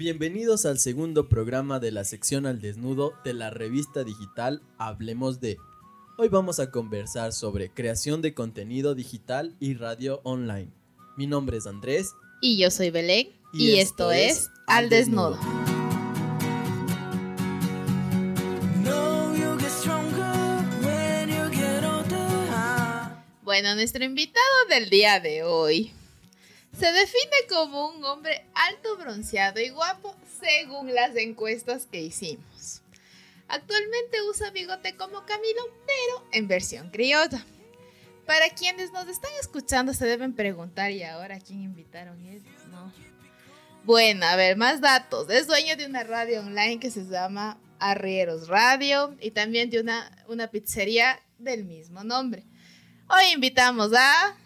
[0.00, 5.58] Bienvenidos al segundo programa de la sección al desnudo de la revista digital Hablemos de.
[6.16, 10.70] Hoy vamos a conversar sobre creación de contenido digital y radio online.
[11.18, 12.12] Mi nombre es Andrés.
[12.40, 13.28] Y yo soy Belén.
[13.52, 15.38] Y, esto, es Al desnudo.
[23.42, 25.92] Bueno, nuestro invitado del día de hoy
[26.78, 32.82] se define como un hombre alto, bronceado y guapo según las encuestas que hicimos.
[33.48, 37.44] Actualmente usa bigote como Camilo, pero en versión criolla.
[38.24, 42.46] Para quienes nos están escuchando se deben preguntar, ¿y ahora quién invitaron ellos?
[42.70, 42.92] No.
[43.84, 45.28] Bueno, a ver, más datos.
[45.30, 50.24] Es dueño de una radio online que se llama Arrieros Radio y también de una,
[50.28, 52.44] una pizzería del mismo nombre.
[53.08, 54.36] Hoy invitamos a...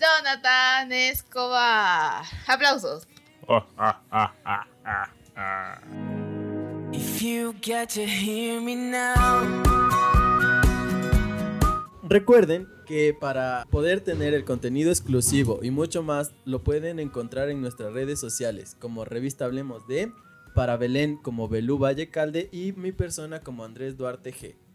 [0.00, 2.24] Jonathan Escobar.
[2.46, 3.06] Aplausos.
[12.02, 17.60] Recuerden que para poder tener el contenido exclusivo y mucho más lo pueden encontrar en
[17.60, 20.10] nuestras redes sociales como Revista Hablemos de,
[20.54, 24.69] para Belén como Belú Vallecalde y mi persona como Andrés Duarte G.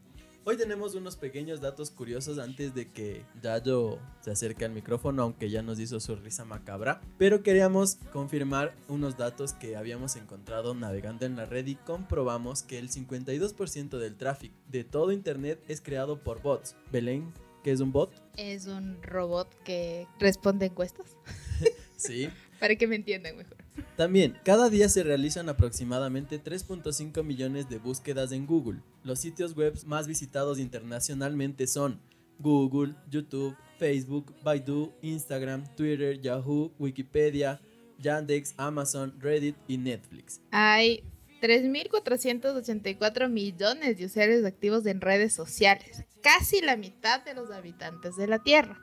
[0.48, 5.50] Hoy tenemos unos pequeños datos curiosos antes de que Yayo se acerque al micrófono, aunque
[5.50, 7.02] ya nos hizo su risa macabra.
[7.18, 12.78] Pero queríamos confirmar unos datos que habíamos encontrado navegando en la red y comprobamos que
[12.78, 16.76] el 52% del tráfico de todo Internet es creado por bots.
[16.92, 18.14] Belén, ¿qué es un bot?
[18.38, 21.18] Es un robot que responde encuestas.
[21.96, 22.30] sí.
[22.60, 23.65] Para que me entiendan mejor.
[23.96, 28.82] También, cada día se realizan aproximadamente 3.5 millones de búsquedas en Google.
[29.04, 32.02] Los sitios web más visitados internacionalmente son
[32.40, 37.62] Google, YouTube, Facebook, Baidu, Instagram, Twitter, Yahoo, Wikipedia,
[38.00, 40.42] Yandex, Amazon, Reddit y Netflix.
[40.52, 41.04] Hay
[41.42, 48.28] 3.484 millones de usuarios activos en redes sociales, casi la mitad de los habitantes de
[48.28, 48.78] la Tierra.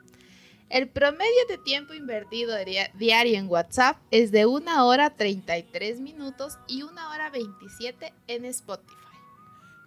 [0.73, 2.55] El promedio de tiempo invertido
[2.95, 8.95] diario en WhatsApp es de 1 hora 33 minutos y 1 hora 27 en Spotify.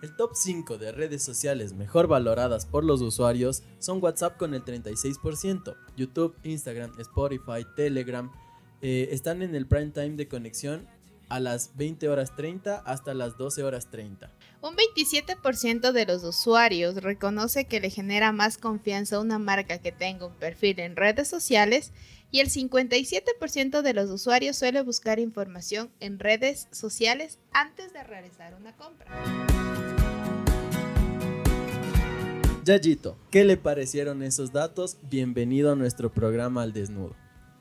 [0.01, 4.65] El top 5 de redes sociales mejor valoradas por los usuarios son WhatsApp con el
[4.65, 8.31] 36%, YouTube, Instagram, Spotify, Telegram,
[8.81, 10.87] eh, están en el prime time de conexión
[11.29, 14.31] a las 20 horas 30 hasta las 12 horas 30.
[14.62, 20.27] Un 27% de los usuarios reconoce que le genera más confianza una marca que tenga
[20.27, 21.93] un perfil en redes sociales
[22.31, 28.55] y el 57% de los usuarios suele buscar información en redes sociales antes de realizar
[28.55, 29.06] una compra.
[32.65, 34.97] Yayito, ¿qué le parecieron esos datos?
[35.03, 37.15] Bienvenido a nuestro programa Al Desnudo.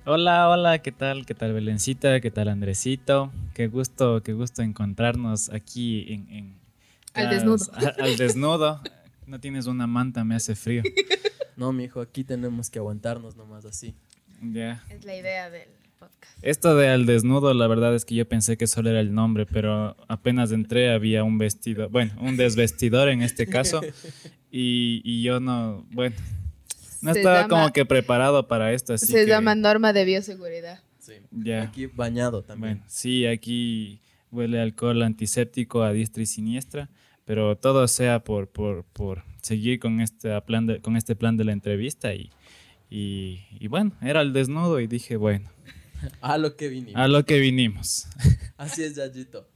[0.05, 1.25] Hola, hola, ¿qué tal?
[1.25, 2.21] ¿Qué tal Belencita?
[2.21, 3.33] ¿Qué tal Andresito?
[3.53, 6.64] Qué gusto, qué gusto encontrarnos aquí en,
[7.15, 7.65] al desnudo.
[7.99, 8.81] al desnudo.
[9.25, 10.83] No tienes una manta, me hace frío.
[11.55, 13.95] No, mijo, aquí tenemos que aguantarnos nomás así.
[14.41, 14.83] Ya.
[14.89, 16.37] Es la idea del podcast.
[16.41, 19.45] Esto de al desnudo, la verdad es que yo pensé que solo era el nombre,
[19.45, 23.81] pero apenas entré había un vestido, bueno, un desvestidor en este caso,
[24.51, 26.15] y, yo no, bueno,
[27.01, 28.93] no estaba como que preparado para esto.
[28.93, 30.81] Así se llama norma de bioseguridad.
[30.99, 31.13] Sí.
[31.31, 31.63] Ya.
[31.63, 32.77] Aquí bañado también.
[32.77, 34.01] Bueno, sí, aquí
[34.31, 36.89] huele alcohol antiséptico a diestra y siniestra,
[37.25, 41.43] pero todo sea por, por, por seguir con este, plan de, con este plan de
[41.43, 42.31] la entrevista y,
[42.89, 45.49] y, bueno, era el desnudo y dije, bueno.
[46.21, 46.95] A lo que vinimos.
[46.95, 48.07] A lo que vinimos.
[48.57, 49.49] Así es, Yayito.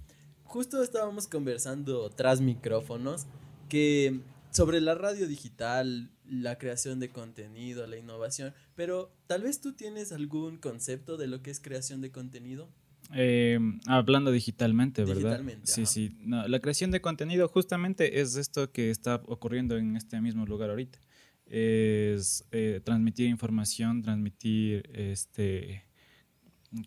[0.44, 3.28] Justo estábamos conversando tras micrófonos
[3.70, 4.20] que
[4.52, 10.12] sobre la radio digital, la creación de contenido, la innovación, pero tal vez tú tienes
[10.12, 12.68] algún concepto de lo que es creación de contenido.
[13.14, 15.40] Eh, hablando digitalmente, ¿verdad?
[15.40, 16.16] Digitalmente, sí, sí.
[16.26, 21.00] la creación de contenido justamente es esto que está ocurriendo en este mismo lugar ahorita.
[21.48, 25.84] Es eh, transmitir información, transmitir, este,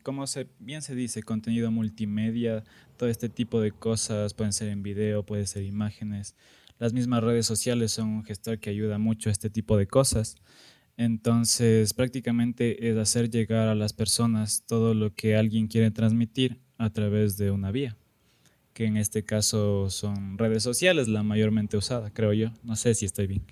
[0.05, 2.63] como se, bien se dice, contenido multimedia,
[2.97, 6.37] todo este tipo de cosas, pueden ser en video, pueden ser imágenes.
[6.79, 10.37] Las mismas redes sociales son un gestor que ayuda mucho a este tipo de cosas.
[10.97, 16.91] Entonces, prácticamente es hacer llegar a las personas todo lo que alguien quiere transmitir a
[16.91, 17.97] través de una vía,
[18.75, 22.51] que en este caso son redes sociales, la mayormente usada, creo yo.
[22.63, 23.43] No sé si estoy bien.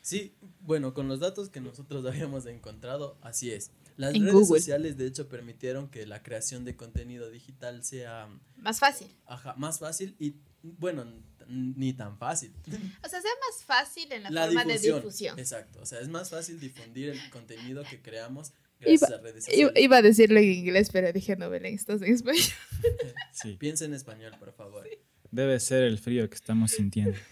[0.00, 3.70] Sí, bueno, con los datos que nosotros habíamos encontrado, así es.
[3.96, 8.28] Las redes sociales, de hecho, permitieron que la creación de contenido digital sea...
[8.58, 9.08] Más fácil.
[9.24, 11.06] Ajá, más fácil y, bueno,
[11.48, 12.52] ni tan fácil.
[13.04, 15.38] O sea, sea más fácil en la, forma de difusión.
[15.38, 19.48] Exacto, o sea, es más fácil difundir el contenido que creamos Gracias Iba- a redes
[19.48, 19.82] Iba, sociales.
[19.84, 22.42] iba a decirlo en inglés, pero dije, no, Belén, estás en español.
[23.32, 24.86] Sí, Piensa en español, por favor.
[25.30, 27.16] debe ser el frío que estamos sintiendo.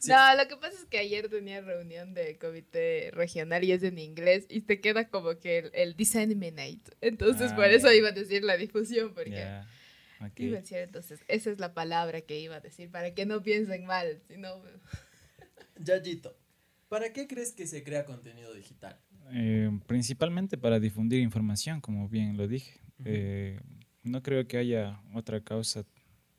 [0.00, 0.10] Sí.
[0.10, 3.98] No, lo que pasa es que ayer tenía reunión de comité regional y es en
[3.98, 6.80] inglés y te queda como que el, el disseminate.
[7.00, 9.44] Entonces, Ah, por eso iba a decir la difusión, porque
[10.26, 10.40] ok.
[10.40, 13.42] iba a decir, entonces, esa es la palabra que iba a decir, para que no
[13.42, 14.62] piensen mal, sino...
[15.84, 16.36] Yayito,
[16.88, 19.00] ¿para qué crees que se crea contenido digital?
[19.32, 22.80] Eh, principalmente para difundir información, como bien lo dije.
[23.00, 23.02] Ujú.
[23.06, 23.60] Eh,
[24.02, 25.84] no creo que haya otra causa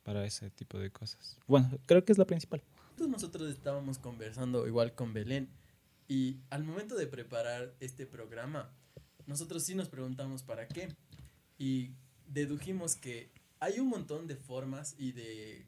[0.04, 1.38] para ese tipo de cosas.
[1.48, 2.64] Bueno, creo que es la principal.
[2.92, 5.50] Entonces nosotros estábamos conversando igual con Belén
[6.08, 8.72] y al momento de preparar este programa,
[9.26, 10.88] nosotros sí nos preguntamos para qué
[11.58, 11.92] y
[12.28, 15.66] dedujimos que hay un montón de formas y de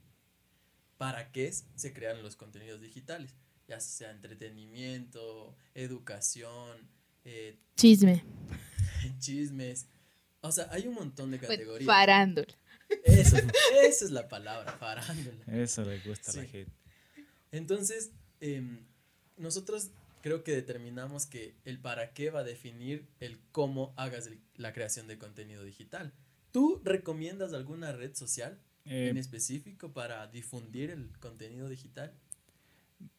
[0.98, 3.36] para qué se crean los contenidos digitales,
[3.68, 6.90] ya sea entretenimiento, educación,
[7.26, 8.24] eh, Chisme.
[9.20, 9.88] chismes,
[10.42, 11.86] o sea, hay un montón de categorías.
[11.86, 12.48] Farándula.
[13.04, 13.38] Eso,
[13.84, 15.44] esa es la palabra, farándula.
[15.48, 16.72] Eso le gusta a la gente.
[17.52, 18.86] Entonces, em,
[19.38, 19.90] nosotros
[20.22, 24.74] creo que determinamos que el para qué va a definir el cómo hagas el- la
[24.74, 26.14] creación de contenido digital.
[26.58, 32.12] ¿Tú recomiendas alguna red social Eh, en específico para difundir el contenido digital?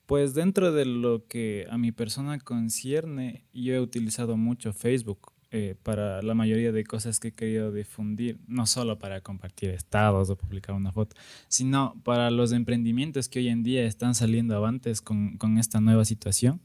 [0.06, 5.76] Pues dentro de lo que a mi persona concierne, yo he utilizado mucho Facebook eh,
[5.84, 10.36] para la mayoría de cosas que he querido difundir, no solo para compartir estados o
[10.36, 11.14] publicar una foto,
[11.46, 16.04] sino para los emprendimientos que hoy en día están saliendo avantes con, con esta nueva
[16.04, 16.60] situación.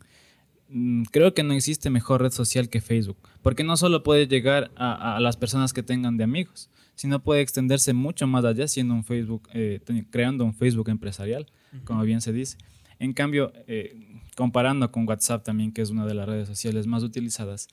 [0.74, 4.72] Mm, Creo que no existe mejor red social que Facebook, porque no solo puede llegar
[4.76, 8.96] a, a las personas que tengan de amigos, sino puede extenderse mucho más allá siendo
[8.96, 9.80] un Facebook, eh,
[10.10, 11.46] creando un Facebook empresarial,
[11.86, 12.58] como bien se dice.
[12.98, 17.04] En cambio, eh, comparando con WhatsApp también, que es una de las redes sociales más
[17.04, 17.68] utilizadas,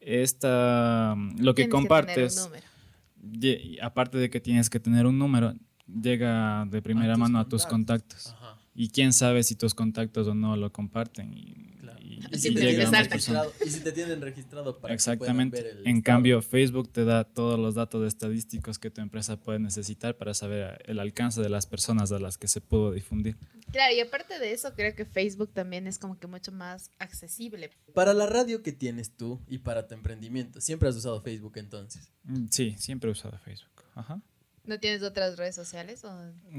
[0.00, 2.50] esta, mm, lo que Tienes compartes,
[3.22, 5.54] y aparte de que tienes que tener un número,
[5.86, 8.24] llega de primera mano a tus contactos.
[8.24, 8.34] contactos.
[8.34, 11.32] Ajá, Y quién sabe si tus contactos o no lo comparten.
[11.36, 11.98] Y, claro.
[12.00, 12.70] y- Y y si, te
[13.64, 15.56] y si te tienen registrado para que Exactamente.
[15.58, 16.02] puedan ver el En estado.
[16.16, 20.80] cambio, Facebook te da todos los datos estadísticos que tu empresa puede necesitar para saber
[20.86, 23.36] el alcance de las personas a las que se pudo difundir.
[23.72, 27.70] Claro, y aparte de eso, creo que Facebook también es como que mucho más accesible.
[27.94, 32.12] Para la radio que tienes tú y para tu emprendimiento, siempre has usado Facebook entonces.
[32.22, 33.82] Mm, Sí, siempre he usado Facebook.
[33.96, 34.22] Ajá.
[34.68, 36.04] ¿No tienes otras redes sociales?
[36.04, 36.12] O...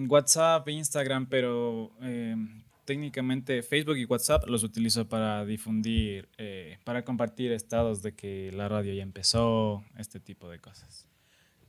[0.07, 2.35] WhatsApp, Instagram, pero eh,
[2.83, 8.67] técnicamente Facebook y WhatsApp los utilizo para difundir, eh, para compartir estados de que la
[8.67, 11.07] radio ya empezó, este tipo de cosas.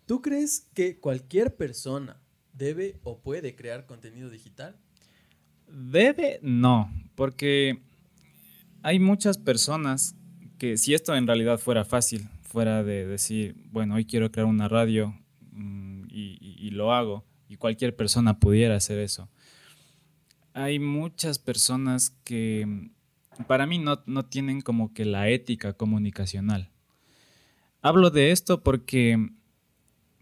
[0.06, 2.19] ¿Tú crees que cualquier persona
[2.54, 4.78] debe o puede crear contenido digital?
[5.69, 7.82] Debe, no, porque
[8.82, 10.14] hay muchas personas
[10.56, 14.69] que si esto en realidad fuera fácil, fuera de decir, bueno, hoy quiero crear una
[14.69, 15.19] radio
[16.40, 19.28] y, lo hago, y cualquier persona pudiera hacer eso.
[20.52, 22.90] Hay muchas personas que
[23.46, 26.70] para mí no, no tienen como que la ética comunicacional.
[27.82, 29.31] Hablo de esto porque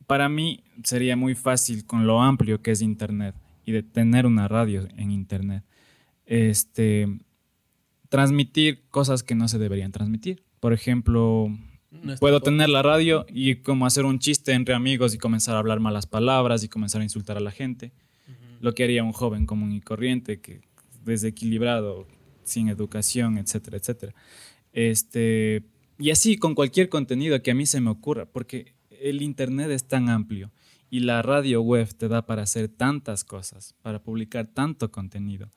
[0.06, 3.34] para mí sería muy fácil con lo amplio que es Internet
[3.64, 5.64] y de tener una radio en Internet,
[6.24, 7.06] este,
[8.08, 10.42] transmitir cosas que no se deberían transmitir.
[10.60, 11.48] Por ejemplo,
[12.20, 15.80] Puedo tener la radio y como hacer un chiste entre amigos y comenzar a hablar
[15.80, 17.92] malas palabras y comenzar a insultar a la gente.
[18.60, 20.60] Lo que haría un joven común y corriente, que
[21.04, 22.06] desequilibrado,
[22.42, 24.14] sin educación, etcétera, etcétera.
[24.72, 25.62] Este,
[25.98, 29.86] y así con cualquier contenido que a mí se me ocurra, porque el Internet es
[29.86, 30.50] tan amplio
[30.90, 35.50] y la radio web te da para hacer tantas cosas, para publicar tanto contenido,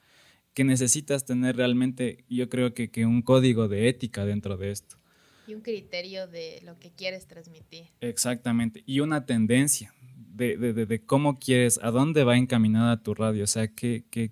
[0.54, 5.01] que necesitas tener realmente, yo creo que, que un código de ética dentro de esto.
[5.48, 7.86] Y un criterio de lo que quieres transmitir.
[8.00, 8.84] Exactamente.
[8.86, 13.44] Y una tendencia de, de- de- cómo quieres, a dónde va encaminada tu radio.
[13.44, 14.32] O sea, que, que,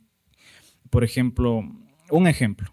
[0.89, 1.63] por ejemplo,
[2.09, 2.71] un ejemplo.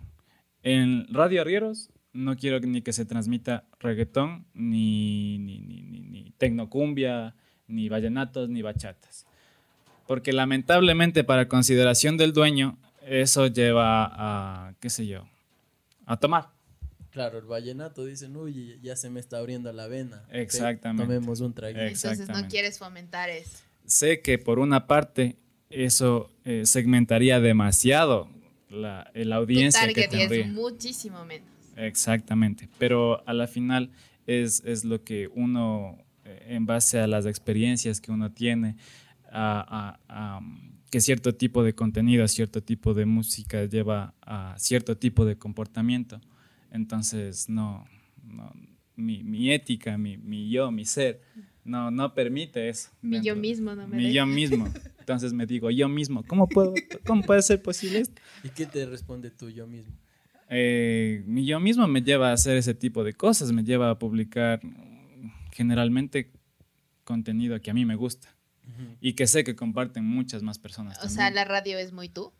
[0.62, 6.31] En Radio Arrieros no quiero ni que se transmita reggaetón, ni, ni, ni, ni, ni
[6.38, 7.35] tecnocumbia,
[7.66, 9.26] ni vallenatos, ni bachatas.
[10.07, 14.05] Porque lamentablemente para consideración del dueño, eso lleva
[14.69, 15.26] a, qué sé yo,
[16.07, 16.56] a tomar.
[17.16, 20.26] Claro, el vallenato dicen, uy, ya se me está abriendo la vena.
[20.30, 21.04] Te- Exactamente.
[21.14, 21.80] Tomemos un traguito.
[21.80, 23.56] Entonces no quieres fomentar eso.
[23.87, 25.37] sé que por una parte
[25.70, 28.28] eso eh, segmentaría demasiado
[28.68, 30.44] la, eh, la audiencia que target tendría.
[30.44, 31.49] es muchísimo menos.
[31.76, 33.90] Exactamente, pero a la final
[34.26, 35.96] es, es lo que uno,
[36.26, 38.76] eh, en base a las experiencias que uno tiene,
[39.32, 40.40] a, a- a,
[40.90, 46.20] que cierto tipo de contenido, cierto tipo de música lleva a cierto tipo de comportamiento.
[46.70, 47.87] Entonces, no,
[48.23, 48.52] no,
[48.96, 51.20] mi, mi ética, mi, mi, yo, mi ser,
[51.64, 52.90] no, no permite eso.
[53.02, 54.68] Mi yo mismo no me Mi yo mismo.
[54.99, 58.20] Entonces me digo, yo mismo, ¿cómo, puedo, ¿cómo puede ser posible esto?
[58.42, 59.94] ¿Y qué te responde tú yo mismo?
[60.49, 63.99] Eh, mi yo mismo me lleva a hacer ese tipo de cosas, me lleva a
[63.99, 64.61] publicar
[65.52, 66.32] generalmente
[67.04, 68.37] contenido que a mí me gusta
[69.00, 70.99] y que sé que comparten muchas más personas.
[71.04, 72.32] O sea, la radio es muy tú.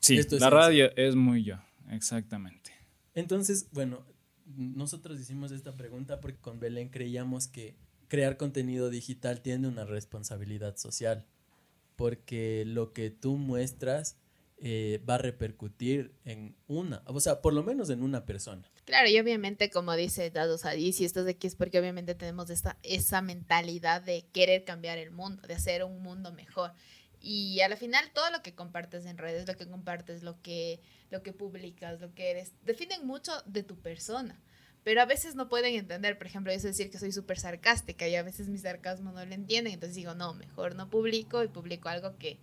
[0.00, 1.56] Sí, la radio es muy yo,
[1.90, 2.67] exactamente.
[3.18, 4.04] Entonces, bueno,
[4.46, 7.74] nosotros hicimos esta pregunta porque con Belén creíamos que
[8.06, 11.26] crear contenido digital tiene una responsabilidad social,
[11.96, 14.16] porque lo que tú muestras
[14.58, 18.62] eh, va a repercutir en una, o sea, por lo menos en una persona.
[18.84, 22.78] Claro, y obviamente, como dice Dados Sadie, si estás aquí es porque obviamente tenemos esta,
[22.84, 26.72] esa mentalidad de querer cambiar el mundo, de hacer un mundo mejor.
[27.20, 31.22] Y al final todo lo que compartes en redes, lo que compartes, lo que, lo
[31.22, 34.40] que publicas, lo que eres, definen mucho de tu persona.
[34.84, 38.14] Pero a veces no pueden entender, por ejemplo, eso decir que soy súper sarcástica y
[38.14, 41.88] a veces mi sarcasmo no lo entienden, entonces digo, no, mejor no publico y publico
[41.88, 42.38] algo que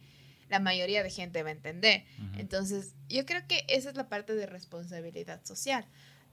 [0.50, 2.04] la mayoría de gente va a entender.
[2.38, 5.88] Entonces, yo creo que esa es la parte de responsabilidad social.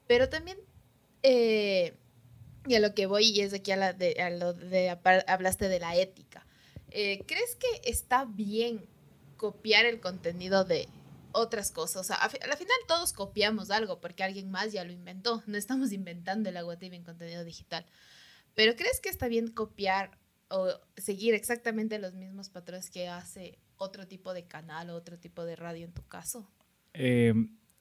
[0.05, 0.57] Pero también,
[1.23, 1.95] eh,
[2.67, 4.89] y a lo que voy, y es aquí a, la de, a lo de,
[5.27, 6.45] hablaste de la ética.
[6.95, 8.85] Eh, ¿Crees que está bien
[9.37, 10.87] copiar el contenido de
[11.31, 12.01] otras cosas?
[12.01, 15.41] O sea, al final todos copiamos algo porque alguien más ya lo inventó.
[15.47, 17.85] No estamos inventando el agua tibia en contenido digital.
[18.53, 20.19] Pero ¿crees que está bien copiar
[20.49, 25.45] o seguir exactamente los mismos patrones que hace otro tipo de canal o otro tipo
[25.45, 26.47] de radio en tu caso?
[26.93, 27.33] Eh,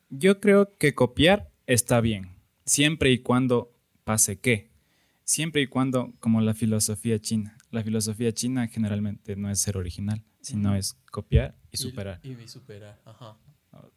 [0.08, 4.70] yo creo que copiar está bien, siempre y cuando pase qué,
[5.24, 10.22] siempre y cuando, como la filosofía china, la filosofía china generalmente no es ser original,
[10.40, 12.20] sino es copiar y superar.
[12.22, 13.36] Y, superar, ajá.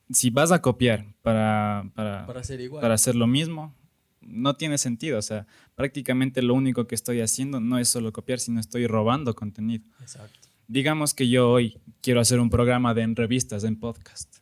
[0.10, 2.82] Si vas a copiar para, para, para, hacer igual.
[2.82, 3.75] para hacer lo mismo,
[4.22, 5.20] no tiene sentido.
[5.20, 9.36] O sea, prácticamente lo único que estoy haciendo no es solo copiar, sino estoy robando
[9.36, 9.86] contenido.
[10.00, 10.39] Exacto.
[10.67, 14.39] Digamos que yo hoy quiero hacer un programa de en revistas, en podcast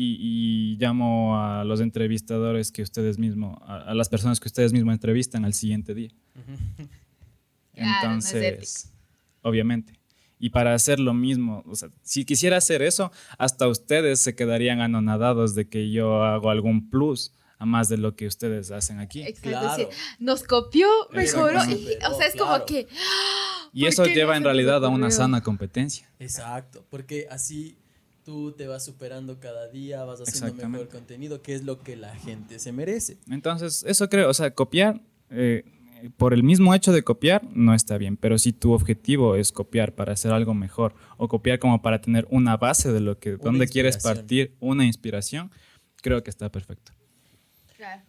[0.00, 5.44] y, llamo a los entrevistadores que ustedes mismos, a, las personas que ustedes mismos entrevistan
[5.44, 6.10] al siguiente día.
[7.78, 8.92] Entonces,
[9.42, 9.98] obviamente.
[10.40, 14.80] Y para hacer lo mismo, o sea, si quisiera hacer eso, hasta ustedes se quedarían
[14.80, 19.22] anonadados de que yo hago algún plus a más de lo que ustedes hacen aquí.
[19.22, 19.88] Exacto,
[20.20, 22.86] nos copió, mejoró, o sea, es como que...
[23.72, 26.08] Y eso lleva en realidad a una sana competencia.
[26.20, 27.76] Exacto, porque así
[28.24, 32.14] tú te vas superando cada día, vas haciendo mejor contenido, que es lo que la
[32.14, 33.18] gente se merece.
[33.28, 35.64] Entonces, eso creo, o sea, copiar, eh,
[36.16, 39.94] por el mismo hecho de copiar, no está bien, pero si tu objetivo es copiar
[39.94, 43.68] para hacer algo mejor o copiar como para tener una base de lo que, donde
[43.68, 45.50] quieres partir, una inspiración,
[46.02, 46.92] creo que está perfecto.
[47.76, 48.02] Claro.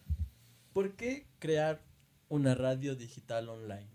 [0.72, 1.82] ¿Por qué crear
[2.28, 3.88] una radio digital online?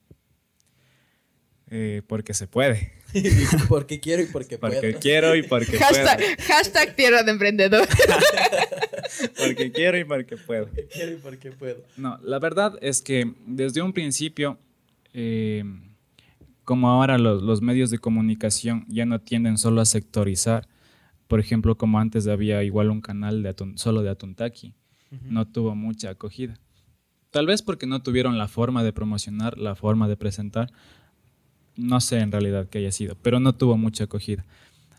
[1.71, 2.93] Eh, porque se puede.
[3.69, 4.73] porque quiero y porque, puedo.
[4.73, 6.35] Porque quiero y porque hashtag, puedo.
[6.47, 7.87] Hashtag tierra de emprendedor.
[9.37, 10.67] porque quiero y porque puedo.
[10.67, 11.83] Porque quiero y porque puedo.
[11.97, 14.59] No, la verdad es que desde un principio,
[15.13, 15.63] eh,
[16.63, 20.67] como ahora los, medios de comunicación ya no tienden solo a sectorizar,
[21.27, 24.75] por ejemplo, como antes había igual un canal de solo de Atuntaki,
[25.21, 26.59] no tuvo mucha acogida.
[27.31, 30.71] Tal vez porque no tuvieron la forma de promocionar, la forma de presentar,
[31.75, 34.45] no sé en realidad qué haya sido, pero no tuvo mucha acogida.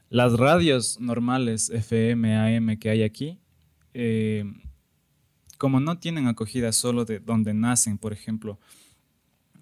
[0.09, 3.39] Las radios normales, FM, AM que hay aquí,
[3.95, 4.45] eh,
[5.59, 8.59] como no tienen acogida solo de donde nacen, por ejemplo,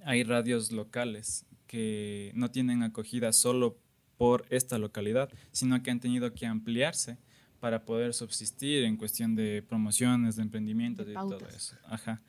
[0.04, 3.78] hay radios locales que no tienen acogida solo
[4.16, 7.18] por esta localidad, sino que han tenido que ampliarse
[7.60, 11.76] para poder subsistir en cuestión de promociones, de emprendimientos y todo eso.
[11.86, 12.22] Ajá.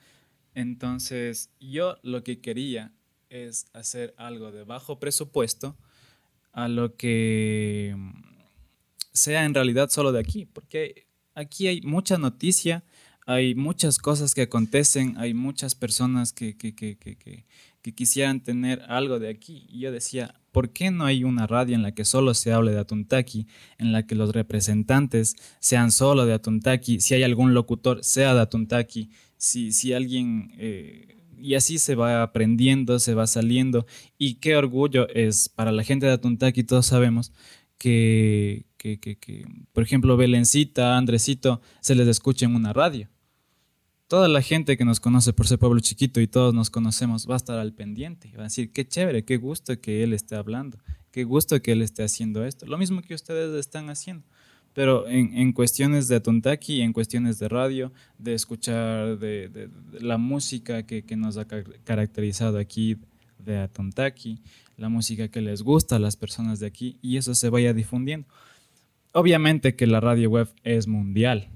[0.53, 2.93] Entonces, yo lo que quería
[3.43, 5.75] es hacer algo de bajo presupuesto
[6.53, 8.11] a lo que mm,
[9.11, 12.83] sea en realidad solo de aquí, porque aquí hay mucha noticia,
[13.25, 17.45] hay muchas cosas que acontecen, hay muchas personas que, que, que, que,
[17.93, 19.67] quisieran tener algo de aquí.
[19.69, 22.71] Y yo decía, ¿por qué no hay una radio en la que solo se hable
[22.71, 23.45] de Atuntaki,
[23.77, 28.41] en la que los representantes sean solo de Atuntaki, si hay algún locutor, sea de
[28.41, 30.51] Atuntaki, si, si alguien...
[30.57, 31.14] Eh,
[31.45, 33.85] y así se va aprendiendo, se va saliendo.
[34.17, 37.31] Y qué orgullo es para la gente de Atuntaki, todos sabemos
[37.77, 43.09] que, que, que, por ejemplo, Belencita, Andresito, se les escucha en una radio.
[44.07, 47.35] Toda la gente que nos conoce por ser pueblo chiquito y todos nos conocemos va
[47.35, 48.31] a estar al pendiente.
[48.35, 50.79] Va a decir, qué chévere, qué gusto que él esté hablando,
[51.11, 52.65] qué gusto que él esté haciendo esto.
[52.65, 54.25] Lo mismo que ustedes están haciendo.
[54.75, 60.01] Pero en, en cuestiones de Atontaki, en cuestiones de radio, de escuchar de, de- de
[60.01, 62.97] la música que, que nos ha ca- caracterizado aquí
[63.39, 64.39] de Atontaki,
[64.77, 68.27] la música que les gusta a las personas de aquí, y eso se vaya difundiendo.
[69.13, 71.47] Obviamente que la radio web es mundial,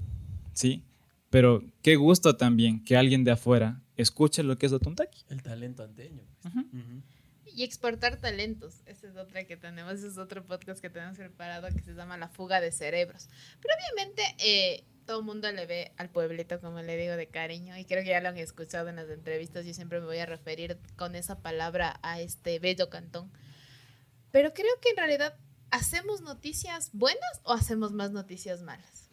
[0.54, 0.82] ¿sí?
[1.28, 5.24] Pero qué gusto también que alguien de afuera escuche lo que es Atontaki.
[5.28, 6.22] El talento anteño.
[6.42, 6.54] pues.
[6.54, 6.60] Ujú.
[6.72, 7.02] Ujú.
[7.46, 8.82] Y exportar talentos.
[8.86, 12.28] Esa es otra que tenemos, es otro podcast que tenemos preparado que se llama La
[12.28, 13.28] fuga de cerebros.
[13.60, 17.76] Pero obviamente eh, todo el mundo le ve al pueblito, como le digo, de cariño.
[17.76, 19.66] Y creo que ya lo han escuchado en las entrevistas.
[19.66, 23.32] Yo siempre me voy a referir con esa palabra a este bello cantón.
[24.30, 25.34] Pero creo que en realidad,
[25.70, 29.10] ¿hacemos noticias buenas o hacemos más noticias malas?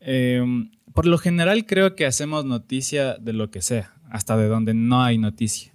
[0.00, 0.44] Eh,
[0.92, 5.02] por lo general creo que hacemos noticia de lo que sea, hasta de donde no
[5.02, 5.72] hay noticia.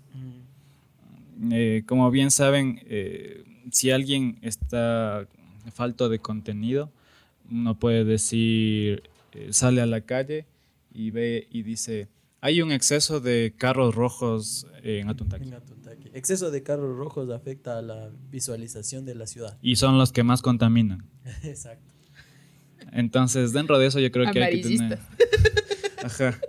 [1.51, 5.27] Eh, como bien saben, eh, si alguien está
[5.73, 6.91] falto de contenido,
[7.51, 9.03] uno puede decir,
[9.33, 10.45] eh, sale a la calle
[10.93, 12.07] y ve y dice,
[12.41, 15.47] hay un exceso de carros rojos en Atuntaki.
[15.47, 16.09] En Atuntaki.
[16.13, 19.57] Exceso de carros rojos afecta a la visualización de la ciudad.
[19.61, 21.05] Y son los que más contaminan.
[21.43, 21.93] Exacto.
[22.91, 24.99] Entonces, dentro de eso yo creo que hay que tener...
[26.03, 26.39] Ajá.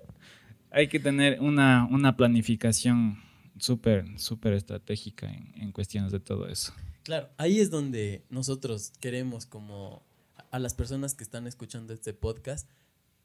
[0.71, 3.19] Hay que tener una, una planificación
[3.61, 6.73] súper, súper estratégica en, en cuestiones de todo eso.
[7.03, 10.03] Claro, ahí es donde nosotros queremos como
[10.51, 12.69] a las personas que están escuchando este podcast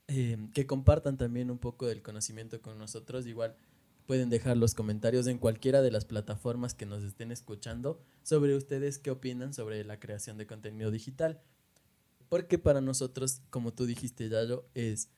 [0.08, 3.26] eh, que compartan también un poco del conocimiento con nosotros.
[3.26, 3.56] Igual
[4.06, 9.00] pueden dejar los comentarios en cualquiera de las plataformas que nos estén escuchando sobre ustedes
[9.00, 11.42] qué opinan sobre la creación de contenido digital.
[12.28, 15.10] Porque para nosotros, como tú dijiste, Yayo, es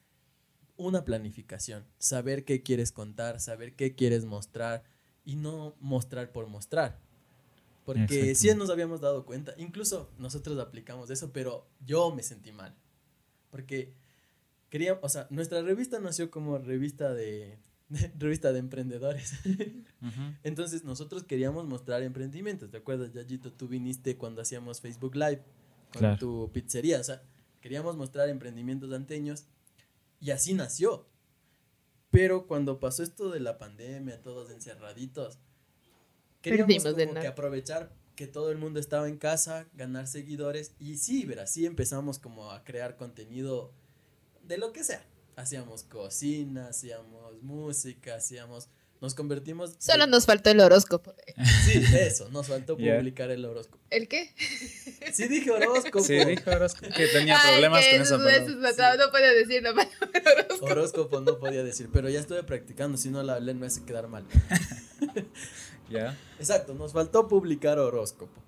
[0.78, 1.86] una planificación.
[1.98, 4.84] Saber qué quieres contar, saber qué quieres mostrar
[5.26, 7.00] y no mostrar por mostrar.
[7.84, 12.76] Porque sí nos habíamos dado cuenta, incluso nosotros aplicamos eso, pero yo me sentí mal.
[13.52, 13.94] Porque
[14.70, 17.60] queríamos, o sea, nuestra revista nació como revista de,
[18.18, 19.34] revista de emprendedores.
[20.44, 22.72] Entonces nosotros queríamos mostrar emprendimientos.
[22.72, 23.52] ¿Te acuerdas, Yayito?
[23.54, 25.44] Tú viniste cuando hacíamos Facebook Live
[25.94, 26.18] con Claro.
[26.18, 27.00] tu pizzería.
[27.00, 27.22] O sea,
[27.62, 29.46] queríamos mostrar emprendimientos anteños
[30.20, 31.08] y así nació.
[32.16, 35.38] Pero cuando pasó esto de la pandemia, todos encerraditos,
[36.42, 40.74] queríamos Perdimos de como que aprovechar que todo el mundo estaba en casa, ganar seguidores
[40.80, 43.74] y sí, ver, así empezamos como a crear contenido
[44.44, 45.06] de lo que sea.
[45.36, 48.70] Hacíamos cocina, hacíamos música, hacíamos
[49.06, 51.14] nos convertimos Solo nos faltó el horóscopo.
[51.66, 53.84] Sí, eso, nos faltó publicar el horóscopo.
[53.90, 54.34] ¿El qué?
[55.14, 56.04] Sí dije horóscopo.
[56.04, 58.18] Sí, dijo Orozco que tenía Ay, problemas que con esa eso-
[58.98, 59.98] No puedo decir la palabra
[60.42, 60.66] horóscopo.
[60.72, 64.08] Horóscopo no podía decir, pero ya estuve practicando, si no la hablé me hace quedar
[64.08, 64.26] mal.
[65.90, 66.18] Ya.
[66.40, 68.42] Exacto, nos faltó publicar horóscopo.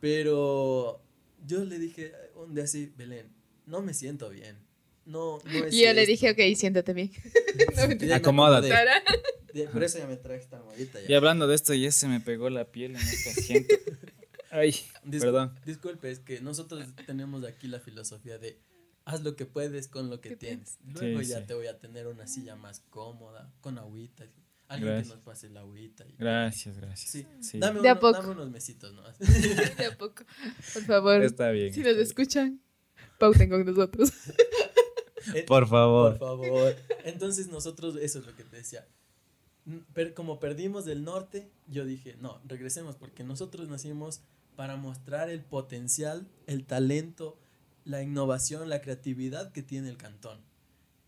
[0.00, 1.00] Pero
[1.46, 3.32] yo le dije un día así, Belén,
[3.66, 4.58] no me siento bien.
[5.06, 6.10] No, no es Y yo le esto".
[6.10, 7.10] dije, ok, siéntate bien.
[7.76, 8.06] No.
[8.06, 8.70] Ya Acomódate.
[9.72, 11.06] Por eso ya me traje esta almohadita ya.
[11.08, 13.74] Y hablando de esto, ya se me pegó la piel en este asiento.
[14.50, 14.70] Ay,
[15.04, 15.54] Dis- perdón.
[15.64, 18.58] Disculpe, es que nosotros tenemos aquí la filosofía de
[19.04, 20.78] haz lo que puedes con lo que ¿Qué tienes.
[20.84, 21.46] Luego Sí, ya sí.
[21.46, 24.24] te voy a tener una silla más cómoda, con agüita.
[24.66, 25.08] Alguien Gracias.
[25.08, 26.04] que nos pase la agüita.
[26.08, 27.10] y- Gracias, gracias.
[27.10, 27.26] Sí.
[27.40, 27.58] Sí.
[27.58, 28.12] Dame, De a uno- poco.
[28.22, 29.16] dame unos mesitos nomás.
[29.78, 30.24] De a poco.
[30.72, 31.72] Por favor, Está bien.
[31.72, 32.06] si está nos bien.
[32.08, 32.60] escuchan,
[33.18, 34.10] pauten con nosotros.
[35.34, 36.18] Eh, Por favor.
[36.18, 36.76] Por favor.
[37.04, 38.86] Entonces nosotros, eso es lo que te decía.
[39.64, 44.20] Mm, per- como perdimos del norte, yo dije, no, regresemos porque nosotros nacimos
[44.56, 47.38] para mostrar el potencial, el talento,
[47.84, 50.38] la innovación, la creatividad que tiene el cantón.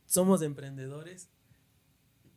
[0.06, 1.28] Somos emprendedores.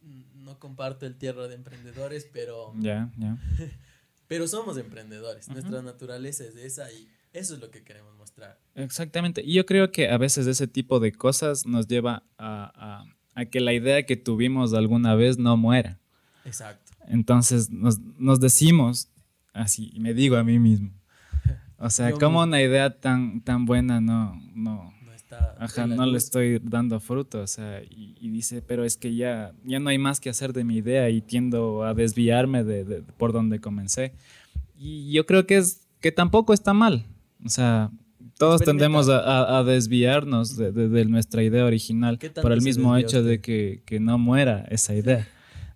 [0.02, 3.38] Mm, No comparto el tierra de emprendedores, pero, Ya, ya.
[4.28, 5.46] pero somos emprendedores.
[5.48, 5.54] Ujú.
[5.54, 8.60] Nuestra naturaleza es esa y eso es lo que queremos mostrar.
[8.76, 9.42] Exactamente.
[9.44, 13.46] Y yo creo que a veces ese tipo de cosas nos lleva a, a- a
[13.46, 16.00] que la idea que tuvimos alguna vez no muera.
[16.46, 16.92] Exacto.
[17.08, 19.10] Entonces nos, nos decimos
[19.54, 20.92] así, y me digo a mí mismo.
[21.78, 25.56] O sea, Yo como una idea tan, tan buena no, no, No está.
[25.60, 27.42] ajá, no le estoy dando fruto.
[27.42, 30.52] O sea, y, y dice, pero es que ya, ya no hay más que hacer
[30.52, 34.14] de mi idea y tiendo a desviarme de, de- por donde comencé.
[34.78, 37.06] Y yo creo que es que tampoco está mal.
[37.46, 37.90] O sea,
[38.38, 42.52] todos tendemos a, a- a desviarnos de, de- de nuestra idea original ¿Qué tanto por
[42.52, 45.28] el mismo hecho de que, que no muera esa idea.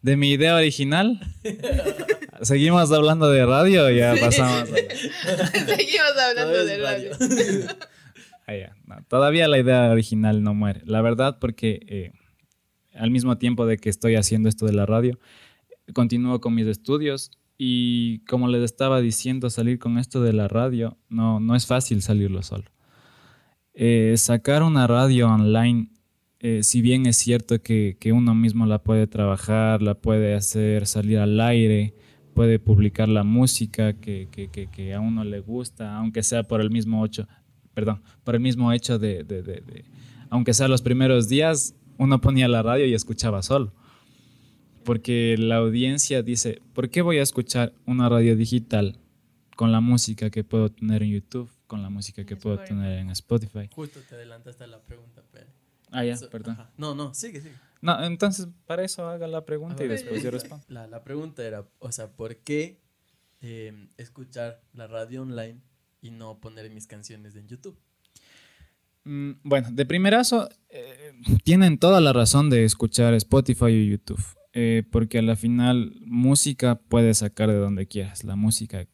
[0.02, 1.20] De mi idea original,
[2.42, 4.22] seguimos hablando de radio ya Sí.
[4.22, 4.70] pasamos.
[5.66, 7.12] Seguimos hablando de radio.
[8.46, 8.76] Ah, ya.
[8.86, 10.82] No, todavía la idea original no muere.
[10.86, 12.12] La verdad, porque eh,
[12.94, 15.18] al mismo tiempo de que estoy haciendo esto de la radio,
[15.94, 17.32] continúo con mis estudios
[17.66, 22.02] y como les estaba diciendo, salir con esto de la radio no, no es fácil
[22.02, 22.66] salirlo solo.
[23.74, 25.90] eh, sacar una radio online,
[26.40, 30.88] eh, si bien es cierto que, que, uno mismo la puede trabajar, la puede hacer
[30.88, 31.94] salir al aire,
[32.34, 36.70] puede publicar la música que, que, que a uno le gusta, aunque sea por el
[36.70, 37.28] mismo ocho,
[37.74, 39.86] perdón, por el mismo hecho de, de, de, de,
[40.30, 43.74] aunque sea los primeros días, uno ponía la radio y escuchaba solo.
[44.84, 49.00] Porque la audiencia dice, ¿por qué voy a escuchar una radio digital
[49.56, 53.10] con la música que puedo tener en YouTube, con la música que puedo tener en
[53.12, 53.70] Spotify?
[53.72, 55.48] Justo te adelantaste a la pregunta, pero...
[55.92, 56.56] Ah, ya, perdón.
[56.56, 56.72] Ajá.
[56.78, 57.56] No, no, sigue, sigue.
[57.82, 60.66] No, entonces para eso haga la pregunta ver, y después yo respondo.
[60.70, 62.80] La, la, pregunta era, o sea, ¿por qué
[63.42, 65.60] eh, escuchar la radio online
[66.02, 67.78] y no poner mis canciones en YouTube?
[69.04, 71.12] Mm, bueno, de primerazo, eh,
[71.44, 76.76] tienen toda la razón de escuchar Spotify o YouTube, eh, porque a la final música
[76.76, 78.88] puedes sacar de donde quieras, la música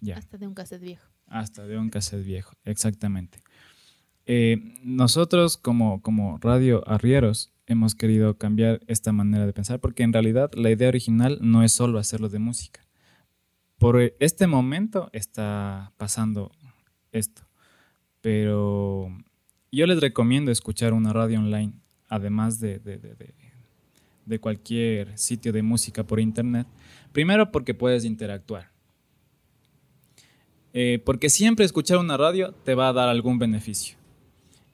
[0.00, 0.16] ya.
[0.16, 1.06] Hasta de un cassette viejo.
[1.26, 3.42] Hasta de un cassette viejo, exactamente.
[4.24, 10.12] Eh, nosotros como, como Radio Arrieros hemos querido cambiar esta manera de pensar porque en
[10.12, 12.80] realidad la idea original no es solo hacerlo de música.
[13.78, 16.50] Por este momento está pasando
[17.12, 17.42] esto,
[18.22, 19.08] pero
[19.70, 21.74] yo les recomiendo escuchar una radio online,
[22.08, 23.34] además de, de, de, de
[24.38, 26.66] cualquier sitio de música por internet.
[27.12, 28.70] Primero porque puedes interactuar.
[30.74, 33.96] Eh, porque siempre escuchar una radio te va a dar algún beneficio.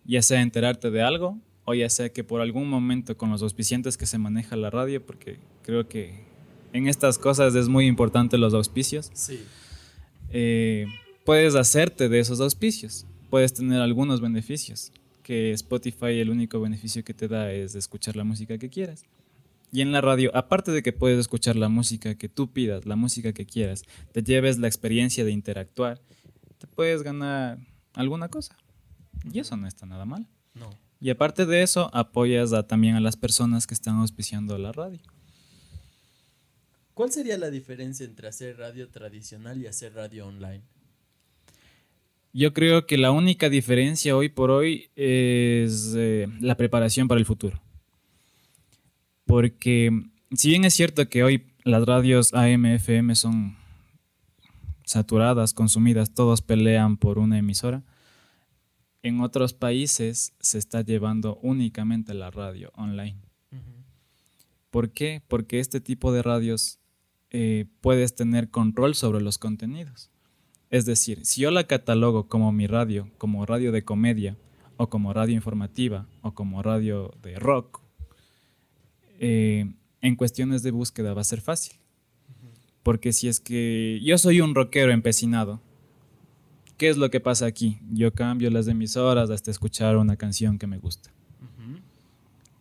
[0.04, 3.96] Ya sea enterarte de algo o ya sea que por algún momento con los auspiciantes
[3.96, 6.24] que se maneja la radio, porque creo que
[6.72, 9.10] en estas cosas es muy importante los auspicios.
[9.14, 9.40] Sí.
[10.30, 10.86] Eh,
[11.24, 17.14] puedes hacerte de esos auspicios, puedes tener algunos beneficios, que Spotify el único beneficio que
[17.14, 19.04] te da es escuchar la música que quieras.
[19.74, 22.94] Y en la radio, aparte de que puedes escuchar la música que tú pidas, la
[22.94, 23.82] música que quieras,
[24.12, 26.00] te lleves la experiencia de interactuar,
[26.58, 27.58] te puedes ganar
[27.92, 28.56] alguna cosa.
[29.32, 30.28] Y eso no está nada mal.
[30.54, 30.70] No.
[31.00, 35.00] Y aparte de eso, apoyas a, también a las personas que están auspiciando la radio.
[36.94, 40.62] ¿Cuál sería la diferencia entre hacer radio tradicional y hacer radio online?
[42.32, 47.26] Yo creo que la única diferencia hoy por hoy es eh, la preparación para el
[47.26, 47.63] futuro.
[49.24, 49.90] Porque
[50.32, 53.56] si bien es cierto que hoy las radios AM, FM son
[54.84, 57.82] saturadas, consumidas, todos pelean por una emisora,
[59.02, 63.18] en otros países se está llevando únicamente la radio online.
[63.50, 63.84] Uh -huh.
[64.70, 65.22] ¿Por qué?
[65.28, 66.78] Porque este tipo de radios
[67.30, 70.10] eh, puedes tener control sobre los contenidos.
[70.70, 74.37] Es decir, si yo la catalogo como mi radio, como radio de comedia,
[74.76, 77.83] o como radio informativa, o como radio de rock,
[79.26, 81.76] eh, en cuestiones de búsqueda va a ser fácil.
[82.82, 85.62] Porque si es que yo soy un rockero empecinado,
[86.76, 87.78] ¿qué es lo que pasa aquí?
[87.90, 91.10] Yo cambio las emisoras hasta escuchar una canción que me gusta.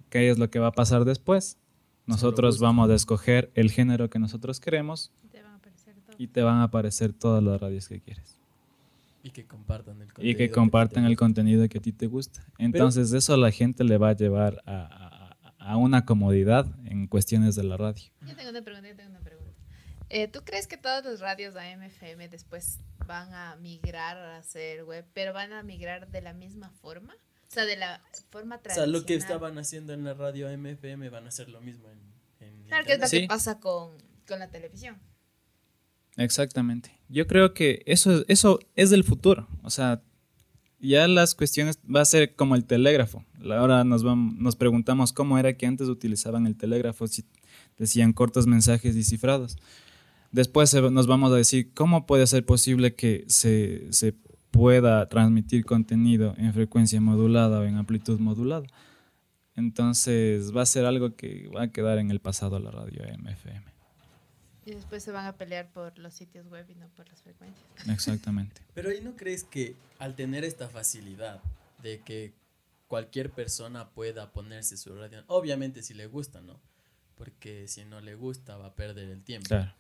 [0.09, 1.57] ¿Qué es lo que va a pasar después?
[2.05, 5.11] Nosotros vamos a escoger el género que nosotros queremos
[6.17, 8.39] y te van a aparecer todas las radios que quieres.
[9.21, 10.31] Y que compartan el contenido.
[10.31, 12.45] Y que compartan que el contenido que a ti te gusta.
[12.57, 15.12] Entonces Pero, eso a la gente le va a llevar a,
[15.63, 18.03] a, una comodidad en cuestiones de la radio.
[18.21, 19.51] Yo tengo una pregunta, yo tengo una pregunta.
[20.09, 24.83] Eh, ¿Tú crees que todas las radios AM, FM después van a migrar a hacer
[24.83, 27.13] web, pero van a migrar de la misma forma?
[27.13, 28.89] O sea, de la forma tradicional.
[28.89, 31.61] O sea, lo que estaban haciendo en la radio AM, FM van a hacer lo
[31.61, 31.99] mismo en,
[32.47, 33.21] en Claro, que es lo sí.
[33.21, 33.97] que pasa con,
[34.27, 34.99] con la televisión.
[36.17, 36.99] Exactamente.
[37.09, 39.47] Yo creo que eso, eso es del futuro.
[39.63, 40.01] O sea,
[40.83, 43.23] ya las cuestiones va a ser como el telégrafo.
[43.49, 47.23] Ahora nos, vamos, nos preguntamos cómo era que antes utilizaban el telégrafo, si
[47.77, 49.57] decían cortos mensajes descifrados.
[50.31, 54.13] Después nos vamos a decir cómo puede ser posible que se, se
[54.51, 58.67] pueda transmitir contenido en frecuencia modulada o en amplitud modulada.
[59.55, 63.72] Entonces va a ser algo que va a quedar en el pasado la radio MFM.
[64.65, 67.65] Y después se van a pelear por los sitios web y no por las frecuencias.
[67.89, 68.61] Exactamente.
[68.73, 71.41] Pero ¿y no crees que al tener esta facilidad
[71.81, 72.33] de que
[72.87, 76.61] cualquier persona pueda ponerse su radio, obviamente si le gusta, ¿no?
[77.15, 79.47] Porque si no le gusta va a perder el tiempo.
[79.49, 79.73] Claro.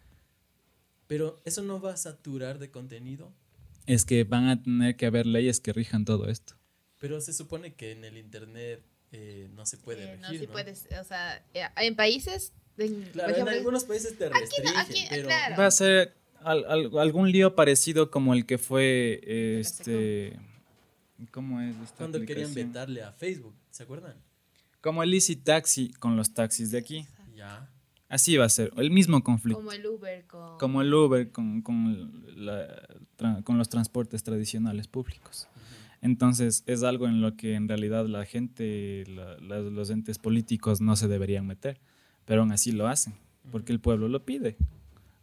[1.07, 3.31] Pero eso no va a saturar de contenido.
[3.85, 6.55] Es que van a tener que haber leyes que rijan todo esto.
[6.99, 10.47] Pero se supone que en el internet eh, no se puede Eh, regir, no, sí
[10.47, 10.51] ¿no?
[10.53, 14.39] puedes, o sea, eh, en países, en, Claro, ejemplo, en algunos países te Aquí no,
[14.41, 15.55] restringen, aquí, pero claro.
[15.57, 19.21] Va a ser al- al- algún lío parecido como el que fue
[19.59, 20.39] este.
[21.31, 24.15] ¿Cómo es esta cuando querían vetarle a Facebook, ¿se acuerdan?
[24.81, 27.07] Como el Easy Taxi con los taxis de aquí.
[27.35, 27.69] Ya.
[28.09, 29.57] Así va a ser, el mismo conflicto.
[29.59, 30.57] como el Uber con...
[30.59, 35.47] Como el Uber con, con la- tra- con los transportes tradicionales públicos.
[36.01, 41.07] Entonces es algo en lo que en realidad la gente, los entes políticos no se
[41.07, 41.79] deberían meter,
[42.25, 43.13] pero aún así lo hacen,
[43.51, 44.57] porque el pueblo lo pide,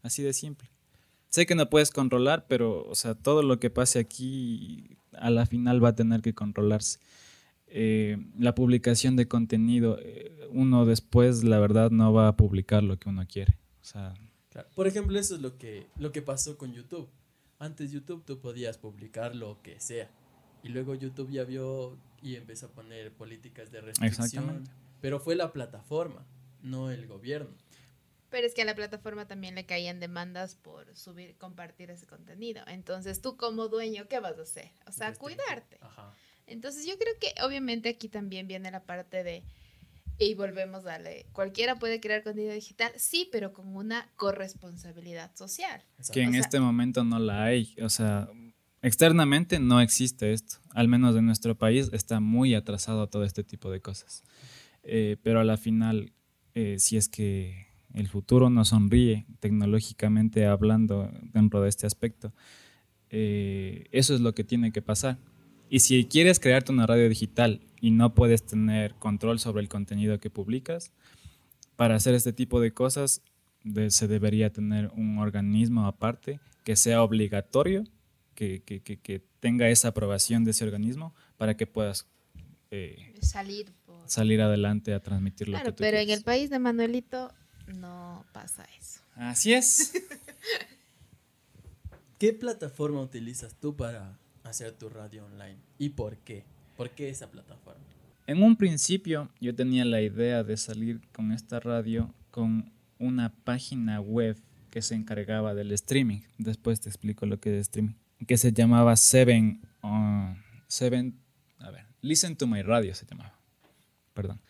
[0.03, 0.71] así de simple.
[1.29, 5.47] Sé que no puedes controlar, pero o sea, todo lo que pase aquí a la
[5.47, 6.99] final va a tener que controlarse.
[7.69, 12.99] Eh, la publicación de contenido, eh, uno después la verdad no va a publicar lo
[12.99, 13.57] que uno quiere.
[13.81, 14.15] O sea,
[14.75, 17.09] Por ejemplo, eso es lo que, lo que pasó con YouTube.
[17.61, 20.11] Antes YouTube tú podías publicar lo que sea
[20.63, 24.65] y luego YouTube ya vio y empezó a poner políticas de restricción.
[25.01, 26.27] Pero fue la plataforma,
[26.63, 27.57] no el gobierno.
[28.31, 32.63] Pero es que a la plataforma también le caían demandas por subir, compartir ese contenido.
[32.69, 34.71] Entonces tú como dueño, ¿qué vas a hacer?
[34.87, 35.79] O sea, cuidarte.
[35.81, 36.15] Ajá.
[36.47, 39.43] Entonces yo creo que obviamente aquí también viene la parte de,
[40.19, 45.83] y volvemos a darle, cualquiera puede crear contenido digital, sí, pero con una corresponsabilidad social.
[46.13, 47.77] Que en este momento no la hay.
[47.81, 48.29] O sea,
[48.83, 53.71] Externamente no existe esto, al menos en nuestro país está muy atrasado todo este tipo
[53.71, 54.25] de cosas.
[54.83, 56.15] Eh, pero a la final,
[56.55, 62.33] eh, si es que el futuro nos sonríe tecnológicamente hablando dentro de este aspecto,
[63.11, 65.19] eh, eso es lo que tiene que pasar.
[65.69, 70.19] Y si quieres crearte una radio digital y no puedes tener control sobre el contenido
[70.19, 70.93] que publicas,
[71.77, 73.23] para hacer este tipo de cosas
[73.89, 77.85] se debería tener un organismo aparte que sea obligatorio
[78.35, 82.07] que, tenga esa aprobación de ese organismo para que puedas
[82.71, 83.73] eh, salir,
[84.11, 87.33] salir adelante a transmitir lo que tú pero en el país de Manuelito
[87.77, 89.01] no pasa eso.
[89.15, 89.93] Así es.
[92.19, 96.45] ¿Qué plataforma utilizas tú para hacer tu radio online y por qué?
[96.77, 97.81] ¿Por qué esa plataforma?
[98.27, 104.01] En un principio yo tenía la idea de salir con esta radio con una página
[104.01, 104.37] web
[104.71, 106.21] que se encargaba del streaming.
[106.39, 107.95] Después te explico lo que es streaming
[108.27, 110.35] que se llamaba Seven, uh,
[110.67, 111.19] Seven,
[111.59, 113.39] a ver, Listen to My Radio se llamaba,
[114.21, 114.41] perdón.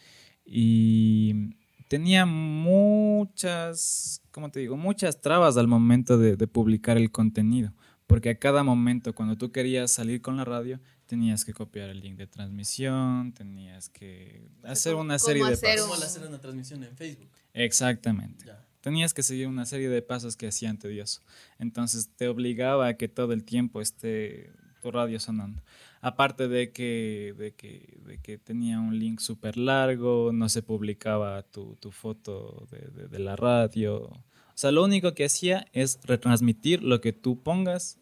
[0.44, 1.54] Y
[1.88, 4.76] tenía muchas, ¿cómo te digo?
[4.76, 7.72] Muchas trabas al momento de, publicar el contenido,
[8.08, 12.00] porque a cada momento cuando tú querías salir con la radio, tenías que copiar el
[12.00, 15.86] link de transmisión, tenías que hacer una serie de pasos.
[15.86, 17.30] ¿Cómo hacer una transmisión en Facebook?
[17.54, 18.46] Exactamente
[18.80, 21.20] tenías que seguir una serie de pasos que hacían tedioso.
[21.58, 25.62] Entonces te obligaba a que todo el tiempo esté tu radio sonando.
[26.02, 31.42] Aparte de que, de que, de que tenía un link súper largo, no se publicaba
[31.42, 34.04] tu, tu foto de, de, la radio.
[34.04, 34.22] O
[34.54, 37.98] sea, lo único que hacía es retransmitir lo que tú pongas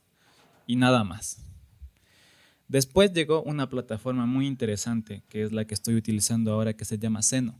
[0.66, 1.44] y nada más.
[2.68, 6.98] Después llegó una plataforma muy interesante, que es la que estoy utilizando ahora, que se
[6.98, 7.58] llama Seno,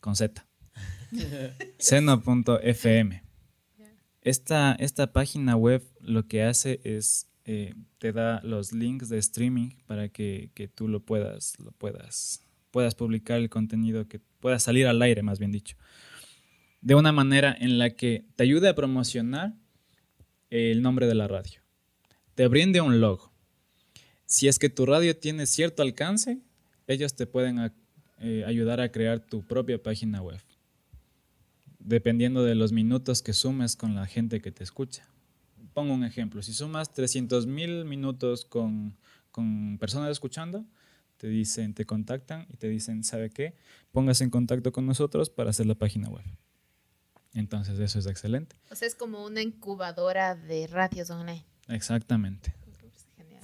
[0.00, 0.46] con Z.
[1.78, 3.22] Seno.fm.
[4.22, 9.70] Esta, esta página web lo que hace es eh, te da los links de streaming
[9.86, 15.00] para que, tú lo puedas, lo puedas, puedas publicar el contenido, que pueda salir al
[15.00, 15.76] aire, más bien dicho.
[16.80, 19.54] De una manera en la que te ayude a promocionar
[20.50, 21.60] el nombre de la radio.
[22.34, 23.32] Te brinde un logo.
[24.26, 26.40] Si es que tu radio tiene cierto alcance,
[26.86, 27.72] ellos te pueden
[28.18, 30.40] eh, ayudar a crear tu propia página web
[31.86, 35.08] dependiendo de los minutos que sumes con la gente que te escucha.
[35.76, 38.96] Pongo un ejemplo, si sumas 300 mil minutos con,
[39.30, 40.64] con personas escuchando,
[41.18, 43.54] te dicen, te contactan y te dicen, ¿sabe qué?
[43.92, 46.24] Póngase en contacto con nosotros para hacer la página web.
[47.34, 48.56] Entonces eso es excelente.
[48.70, 51.44] O sea, es como una incubadora de radios online.
[51.68, 52.54] Exactamente.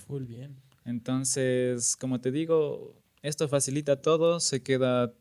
[0.06, 0.56] Full bien.
[0.86, 5.12] Entonces, como te digo, esto facilita todo, se queda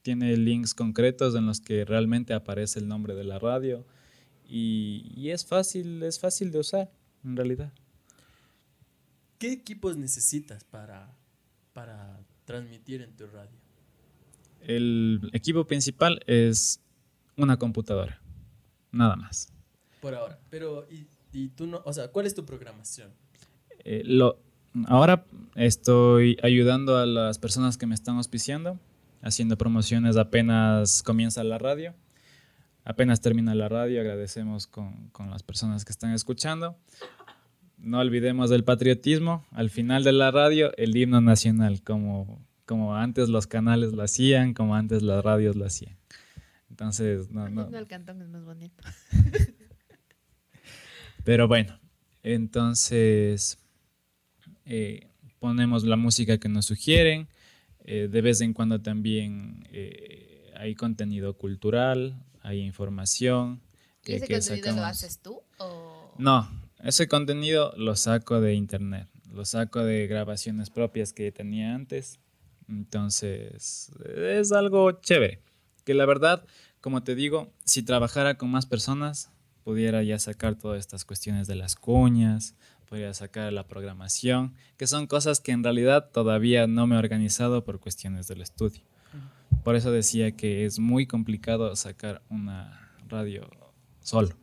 [0.00, 3.84] tiene links concretos en los que realmente aparece el nombre de la radio
[4.48, 6.90] y, es fácil, es fácil de usar
[7.24, 7.72] en realidad.
[9.38, 11.14] ¿Qué equipos necesitas para,
[11.72, 13.56] para transmitir en tu radio?
[14.62, 16.80] El equipo principal es
[17.36, 18.20] una computadora,
[18.90, 19.52] nada más.
[20.00, 20.86] Por ahora, pero
[21.32, 23.12] y, tú no, o sea, ¿cuál es tu programación?
[23.84, 24.40] Eh, lo,
[24.86, 28.80] ahora estoy ayudando a las personas que me están auspiciando
[29.22, 31.94] haciendo promociones apenas comienza la radio.
[32.88, 36.74] Apenas termina la radio, agradecemos con, con, las personas que están escuchando.
[37.76, 39.44] No olvidemos del patriotismo.
[39.50, 44.54] Al final de la radio, el himno nacional, como, como antes los canales lo hacían,
[44.54, 45.98] como antes las radios lo hacían.
[46.70, 47.68] Entonces, no, no.
[47.76, 48.82] El cantón es más bonito.
[51.24, 51.78] Pero bueno,
[52.22, 53.58] entonces
[54.64, 55.08] eh,
[55.40, 57.28] ponemos la música que nos sugieren
[57.84, 62.16] eh, de vez en cuando también eh, hay contenido cultural,
[62.48, 63.60] hay información.
[64.02, 65.42] Que, ¿Y ese contenido lo haces tú?
[66.16, 66.48] No,
[66.82, 69.06] ese contenido lo saco de internet.
[69.30, 72.18] lo saco de grabaciones propias que tenía antes.
[72.68, 75.42] Entonces, es algo chévere.
[75.84, 76.44] Que la verdad,
[76.80, 79.30] como te digo, si trabajara con más personas,
[79.62, 82.54] pudiera ya sacar todas estas cuestiones de las cuñas,
[82.88, 87.64] podría sacar la programación, que son cosas que en realidad todavía no me he organizado
[87.64, 88.82] por cuestiones del estudio.
[89.64, 93.48] Por eso decía que es muy complicado sacar una radio
[94.00, 94.36] solo.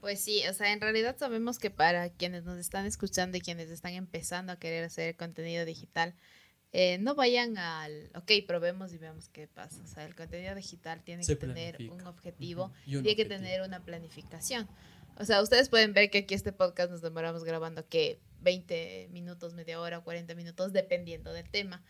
[0.00, 3.70] Pues sí, o sea, en realidad sabemos que para quienes nos están escuchando y quienes
[3.70, 6.14] están empezando a querer hacer contenido digital,
[6.72, 9.82] eh, no vayan al, ok, probemos y veamos qué pasa.
[9.82, 14.68] O sea, el contenido digital tiene que tener un objetivo, tiene que tener una planificación.
[15.18, 19.54] O sea, ustedes pueden ver que aquí este podcast nos demoramos grabando que 20 minutos,
[19.54, 21.82] media hora, 40 minutos, dependiendo del tema.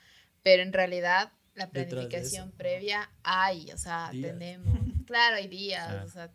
[0.43, 6.31] Pero en realidad la planificación previa hay, o sea, tenemos, claro, hay días, o sea,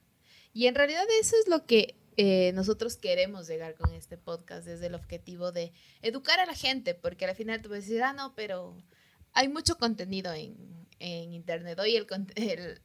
[0.54, 4.88] y en realidad eso es lo que eh, nosotros queremos llegar con este podcast, desde
[4.88, 8.14] el objetivo de educar a la gente, porque al final tú vas a decir, ah,
[8.14, 8.76] no, pero
[9.34, 10.58] hay mucho contenido en,
[11.00, 12.82] en internet, hoy el, el,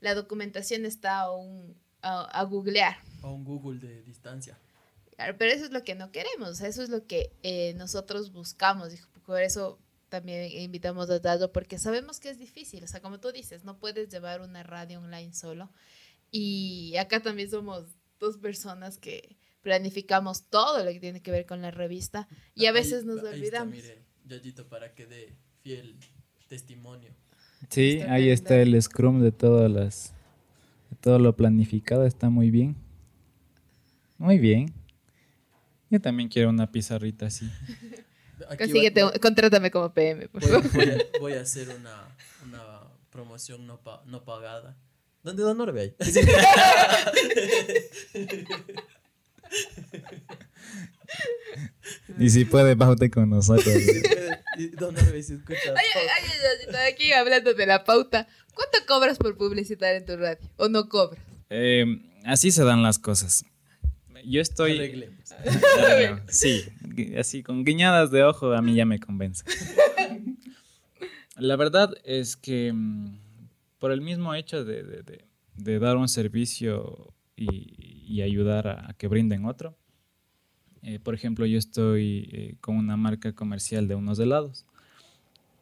[0.00, 2.96] la documentación está a, un, a, googlear.
[3.22, 4.58] A un Google de distancia.
[5.16, 8.92] Claro, pero eso es lo que no queremos, eso es lo que eh, nosotros buscamos,
[9.24, 9.78] por eso
[10.12, 13.78] también invitamos a Dado, porque sabemos que es difícil, o sea, como tú dices, no
[13.78, 15.70] puedes llevar una radio online solo,
[16.30, 17.86] y acá también somos
[18.20, 22.72] dos personas que planificamos todo lo que tiene que ver con la revista y a
[22.72, 23.72] veces nos olvidamos.
[23.72, 25.96] mire, Yayito, para que dé fiel
[26.46, 27.14] testimonio.
[27.70, 30.12] Sí, ahí está el scrum de todas las
[30.90, 32.76] de todo lo planificado, está muy bien.
[34.18, 34.74] Muy bien.
[35.88, 37.48] Yo también quiero una pizarrita así.
[38.46, 42.08] Consíguete, contrátame como PM, por voy, voy, a, voy, a, hacer una,
[42.44, 44.76] una promoción no, pa, no pagada
[45.22, 45.94] ¿Dónde Don Orbe hay?
[52.18, 53.72] y si puede, bájate con nosotros.
[54.78, 55.74] Don Orbe, si escucha.
[55.76, 56.08] Ay, ay,
[56.74, 58.26] ay, aquí hablando de la pauta.
[58.52, 60.44] ¿Cuánto cobras por publicitar en tu radio?
[60.56, 61.22] ¿O no cobras?
[61.50, 61.84] Eh,
[62.24, 63.44] así se dan las cosas.
[64.24, 65.08] Yo estoy.
[66.28, 66.62] sí,
[67.18, 69.44] así con guiñadas de ojo a mí ya me convence.
[71.36, 73.18] La verdad es que mm,
[73.78, 75.24] por el mismo hecho de,
[75.56, 79.76] dar un servicio y, ayudar a, que brinden otro.
[80.82, 84.66] Eh, por ejemplo, yo estoy eh, con una marca comercial de unos helados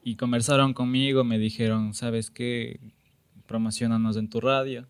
[0.02, 2.80] y conversaron conmigo, me dijeron, ¿sabes qué?
[3.46, 4.86] Promocionanos en tu radio,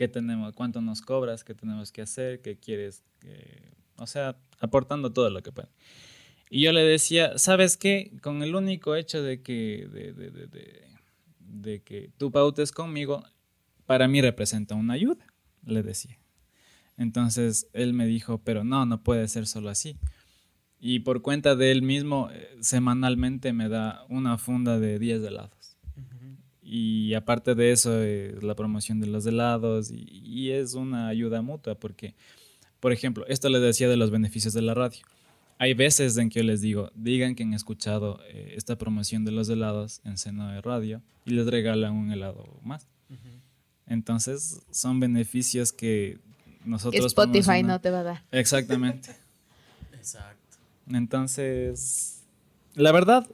[0.00, 0.54] ¿qué tenemos?
[0.54, 1.44] ¿Cuánto nos cobras?
[1.44, 2.40] ¿Qué tenemos que hacer?
[2.40, 3.04] ¿Qué quieres?
[3.96, 5.70] O sea, aportando todo lo que pueden.
[6.48, 8.10] Y yo le decía, ¿sabes qué?
[8.22, 9.86] Con el único hecho de que
[11.38, 13.22] de que tú pautes conmigo,
[13.84, 15.26] para mí representa una ayuda,
[15.66, 16.18] le decía.
[16.96, 19.98] Entonces él me dijo, pero no, no puede ser solo así.
[20.78, 25.59] Y por cuenta de él mismo, eh, semanalmente me da una funda de 10 helados.
[26.72, 27.90] Y aparte de eso,
[28.42, 32.14] la promoción de los helados y, y, es una ayuda mutua porque,
[32.78, 35.00] por ejemplo, esto le decía de los beneficios de la radio
[35.60, 39.30] hay veces en que yo les digo, digan que han escuchado eh, esta promoción de
[39.30, 42.88] los helados en seno de radio y les regalan un helado más.
[43.86, 46.18] Entonces, son beneficios que
[46.64, 47.04] nosotros...
[47.04, 48.24] Spotify no te va a dar.
[48.30, 49.14] Exactamente.
[49.92, 50.56] Exacto.
[50.88, 52.22] Entonces,
[52.74, 53.26] la verdad,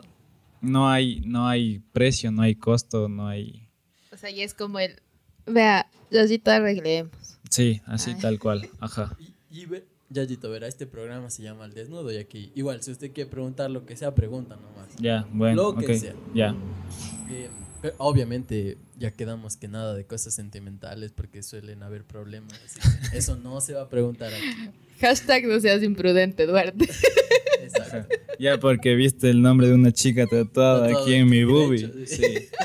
[0.61, 3.69] no hay, no hay precio, no hay costo, no hay...
[4.13, 5.01] O sea, y es como el,
[5.47, 5.89] vea,
[6.19, 7.39] así te arreglemos.
[7.51, 9.17] Sí, así tal cual, ajá.
[9.51, 9.67] y
[10.09, 13.71] Yayito, verá, este programa se llama El Desnudo y aquí, igual, si usted quiere preguntar
[13.71, 14.95] lo que sea, pregunta nomás.
[14.99, 16.15] Ya, bueno, lo que sea.
[16.33, 16.55] Ya.
[17.29, 17.51] Eh,
[17.99, 22.61] obviamente, ya quedamos que nada de cosas sentimentales porque suelen haber problemas.
[23.13, 24.71] eso no se va a preguntar aquí.
[25.01, 26.89] Hashtag no seas imprudente, Duarte.
[27.67, 28.15] Exacto.
[28.39, 32.07] Ya porque viste el nombre de una chica tatuada aquí en mi boobie.
[32.07, 32.49] sí.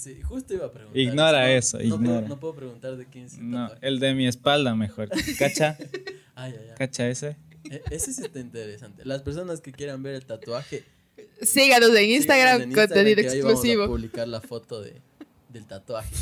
[0.00, 1.00] sí, justo iba a preguntar.
[1.00, 2.26] Ignora eso, ignora.
[2.26, 5.10] no puedo preguntar de quién es No, el de mi espalda mejor.
[5.38, 5.76] ¿Cacha?
[6.34, 7.36] ay, ay, ¿Cacha ese?
[7.70, 9.04] E, ese sí está interesante.
[9.04, 10.84] Las personas que quieran ver el tatuaje.
[11.42, 13.82] Síganos en Instagram, contenido exclusivo.
[13.82, 15.02] Vamos a publicar la foto de,
[15.50, 16.14] del tatuaje.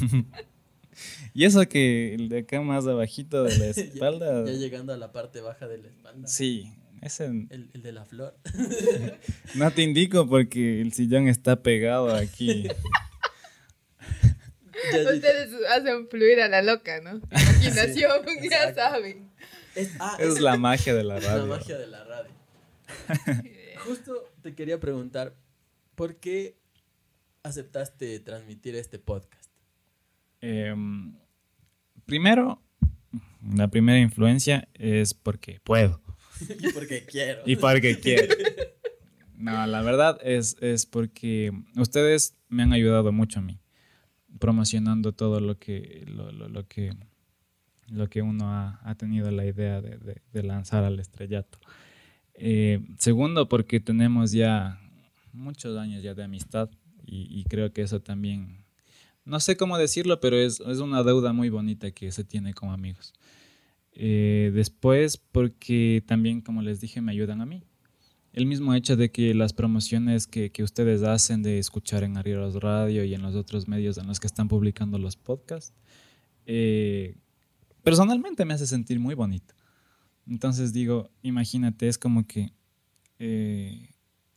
[1.34, 4.44] y eso que el de acá más abajito de la espalda.
[4.44, 6.26] ya, llegando a la parte baja de la espalda.
[6.26, 6.72] Sí,
[7.02, 7.26] ese.
[7.26, 8.36] El, el de la flor.
[9.54, 12.68] no te indico porque el sillón está pegado aquí.
[15.14, 17.20] Ustedes hacen fluir a la loca, ¿no?
[17.30, 19.30] Imaginación, ya saben.
[20.00, 21.46] Ah, es, la magia de la radio.
[21.46, 22.32] La magia de la radio.
[23.84, 25.34] Justo te quería preguntar,
[25.94, 26.56] ¿por qué
[27.42, 29.50] aceptaste transmitir este podcast?
[30.40, 31.16] Em,
[32.06, 32.62] primero,
[33.54, 36.00] la primera influencia es porque puedo.
[36.60, 37.42] y porque quiero.
[37.46, 38.34] y porque quiero.
[39.36, 43.60] No, la verdad es, es porque ustedes me han ayudado mucho a mí,
[44.40, 46.92] promocionando todo lo que, lo, lo- que,
[47.88, 51.58] lo que uno ha, tenido la idea de, de- de lanzar al estrellato.
[52.34, 54.80] Eh, segundo, porque tenemos ya
[55.32, 56.68] muchos años ya de amistad
[57.06, 58.64] y, y creo que eso también,
[59.24, 62.72] no sé cómo decirlo, pero es, es una deuda muy bonita que se tiene como
[62.72, 63.12] amigos.
[64.00, 67.64] Eh, después, porque también, como les dije, me ayudan a mí.
[68.32, 72.54] El mismo hecho de que las promociones que, que ustedes hacen de escuchar en Arrieros
[72.54, 75.74] Radio y en los otros medios en los que están publicando los podcasts,
[76.46, 77.16] eh,
[77.82, 79.54] personalmente me hace sentir muy bonito.
[80.28, 82.52] Entonces digo, imagínate, es como que
[83.18, 83.90] eh,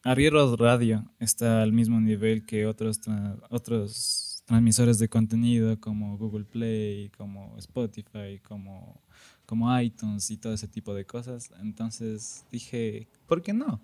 [0.03, 2.99] Arrieros Radio está al mismo nivel que otros,
[3.51, 9.01] otros transmisores de contenido como Google Play, como Spotify, como,
[9.51, 11.51] como iTunes y todo ese tipo de cosas.
[11.59, 13.81] Entonces dije, ¿por qué no?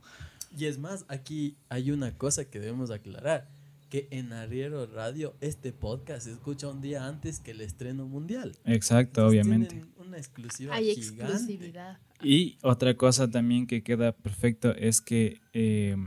[0.57, 3.49] Y es más, aquí hay una cosa que debemos aclarar.
[3.89, 8.55] Que en Arriero Radio este podcast se escucha un día antes que el estreno mundial.
[8.63, 9.75] Exacto, Entonces obviamente.
[9.75, 11.23] tienen Una exclusiva Hay gigante.
[11.33, 11.97] exclusividad.
[12.23, 15.97] Y otra cosa también que queda perfecto es que eh,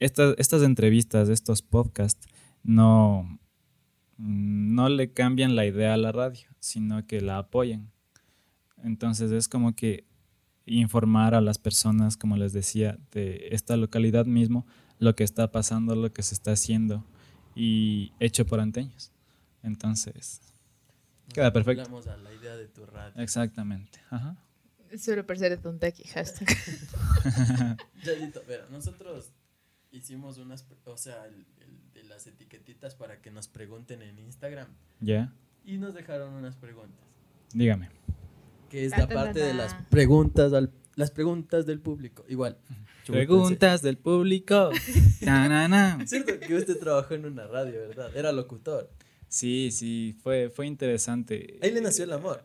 [0.00, 2.26] estas, estas entrevistas, estos podcasts,
[2.62, 3.38] no,
[4.16, 7.90] no le cambian la idea a la radio, sino que la apoyan.
[8.84, 10.04] Entonces es como que
[10.66, 14.66] informar a las personas, como les decía, de esta localidad mismo,
[14.98, 17.04] lo que está pasando, lo que se está haciendo
[17.54, 19.10] y hecho por anteños.
[19.62, 20.40] Entonces,
[21.32, 21.82] queda perfecto.
[21.82, 23.20] Hablamos a la idea de tu radio.
[23.20, 24.00] Exactamente.
[24.10, 24.36] Ajá.
[24.98, 26.46] Solo por ser Tontaki, hashtag.
[28.04, 29.32] Yayito, mira, nosotros
[29.90, 34.68] hicimos unas, o sea, el, el de las etiquetitas para que nos pregunten en Instagram
[35.00, 35.32] ¿Ya?
[35.64, 37.00] y nos dejaron unas preguntas,
[37.52, 37.88] Dígame.
[38.74, 42.24] Que es la parte de las preguntas al, las preguntas del público.
[42.28, 42.58] Igual.
[43.06, 44.70] Preguntas del público.
[45.20, 45.98] Na, na, na.
[46.02, 48.10] Es cierto que usted trabajó en una radio, ¿verdad?
[48.16, 48.90] Era locutor.
[49.28, 51.56] Sí, sí, fue, fue interesante.
[51.62, 52.44] Ahí le nació el amor.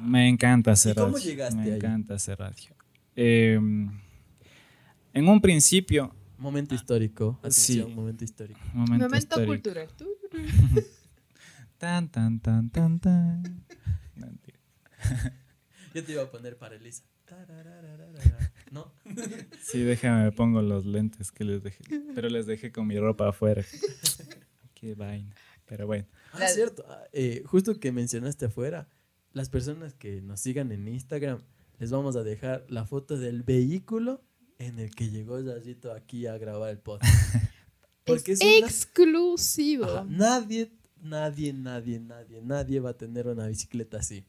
[0.00, 1.30] Me encanta hacer ¿Y cómo radio.
[1.30, 1.70] llegaste Me ahí?
[1.76, 2.74] encanta hacer radio.
[3.14, 3.54] Eh,
[5.14, 7.38] en un principio, Momento histórico.
[7.40, 7.94] Atención, Ah, Sí.
[7.94, 8.60] momento histórico.
[8.74, 9.52] momento, Momento histórico.
[9.52, 9.88] cultural.
[11.78, 13.64] Tan, tan, tan, tan, tan.
[15.94, 17.02] Yo te iba a poner para Elisa.
[18.70, 18.92] ¿No?
[19.62, 21.82] Sí, déjame, me pongo los lentes que les dejé.
[22.14, 23.64] Pero les dejé con mi ropa afuera.
[24.74, 25.34] Qué vaina.
[25.66, 26.06] Pero bueno.
[26.32, 26.84] Ah, La- cierto.
[26.88, 28.88] Ah, eh, justo que mencionaste afuera,
[29.32, 31.42] las personas que nos sigan en Instagram,
[31.78, 34.22] les vamos a dejar la foto del vehículo
[34.58, 37.12] en el que llegó Yayito aquí a grabar el podcast.
[38.04, 39.84] Porque es, Es una- exclusivo.
[39.86, 40.70] Ajá, nadie,
[41.02, 44.24] nadie, nadie, nadie, nadie va a tener una bicicleta así.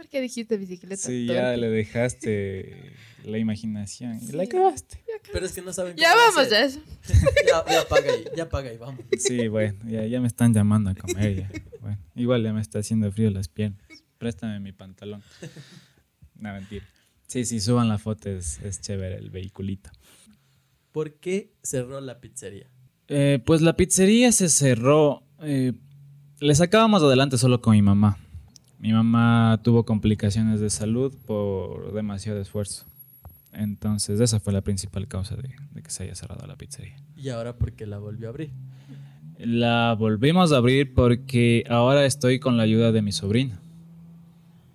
[0.00, 0.96] ¿Por qué dijiste bicicleta?
[0.96, 2.94] Sí, ya le dejaste
[3.26, 5.04] la imaginación y la acabaste.
[5.30, 6.54] Pero es que no saben Ya cómo vamos hacer.
[6.54, 6.80] a eso.
[7.46, 9.04] Ya, ya paga ahí, ya paga ahí, vamos.
[9.18, 11.36] Sí, bueno, ya, ya me están llamando a comer.
[11.40, 11.50] ya.
[11.82, 13.82] Bueno, igual ya me está haciendo frío las piernas.
[14.16, 15.22] Préstame mi pantalón.
[16.34, 16.86] No, mentira.
[17.26, 19.90] Sí, sí, suban la foto, es, es chévere el vehiculito.
[20.90, 22.70] ¿Por qué cerró la pizzería?
[23.08, 25.22] Eh, pues la pizzería se cerró.
[25.42, 25.74] eh,
[26.40, 28.16] le sacábamos adelante solo con mi mamá.
[28.80, 32.86] Mi mamá tuvo complicaciones de salud por demasiado esfuerzo.
[33.52, 36.96] Entonces, esa fue la principal causa de, de que se haya cerrado la pizzería.
[37.16, 38.50] Y ahora porque la volvió a abrir.
[39.38, 43.58] La volvimos a abrir porque ahora estoy con la ayuda de mi sobrino.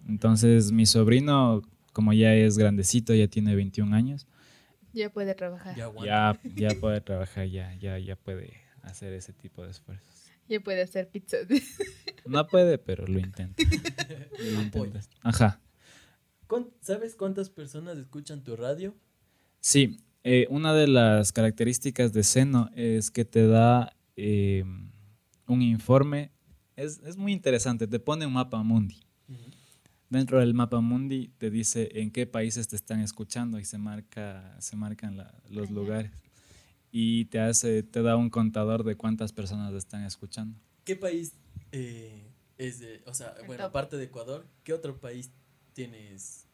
[0.08, 1.62] Entonces, mi sobrino,
[1.93, 4.28] como ya es grandecito, ya tiene 21 años,
[4.93, 5.76] Ya puede trabajar.
[5.76, 6.39] Ya aguanta.
[6.56, 8.53] ya, ya puede trabajar, ya, ya, ya puede
[8.84, 10.14] hacer ese tipo de esfuerzos.
[10.47, 11.37] Ya puede hacer pizza.
[12.27, 13.61] No puede, pero lo intenta.
[14.39, 14.99] Lo intenta.
[15.21, 15.61] Ajá.
[16.47, 18.95] ¿Cuán- ¿Sabes cuántas personas escuchan tu radio?
[19.59, 24.63] Sí, eh, una de las características de Seno es que te da eh,
[25.47, 26.31] un informe.
[26.75, 29.03] Es, es muy interesante, te pone un mapa mundi.
[30.09, 34.55] Dentro del mapa mundi te dice en qué países te están escuchando y se marca,
[34.59, 36.11] se marcan la- los lugares.
[36.97, 40.57] Y te hace, te da un contador de cuántas personas están escuchando.
[40.85, 41.33] ¿Qué país
[41.73, 42.23] eh,
[42.57, 43.69] es de, o sea, El bueno, top.
[43.69, 45.29] aparte de Ecuador, ¿qué otro país
[45.73, 46.47] tienes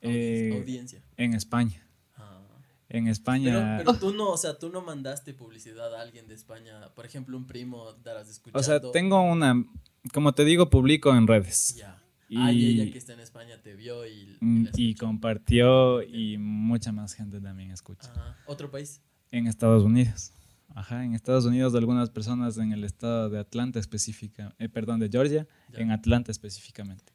[0.00, 1.02] audi- Eh, audiencia?
[1.18, 1.86] En España.
[2.16, 2.40] Ah.
[2.88, 3.74] En Pero, España.
[3.76, 7.36] pero tú no, o sea, tú no mandaste publicidad a alguien de España, por ejemplo,
[7.36, 8.60] un primo darás escuchando.
[8.60, 9.66] o sea, tengo una,
[10.14, 11.74] como te digo, publico en redes.
[11.76, 12.00] Ya.
[12.30, 16.00] Y- Ah, y ella que está en España te vio y, y Mm, Y compartió
[16.02, 18.10] y mucha más gente también escucha.
[18.10, 18.38] Ajá.
[18.46, 19.02] ¿Otro país?
[19.34, 20.30] En Estados Unidos.
[20.76, 25.08] Ajá, en Estados Unidos algunas personas en el estado de Atlanta específica, eh, perdón, de
[25.08, 25.80] Georgia, Ya.
[25.80, 27.12] en Atlanta específicamente.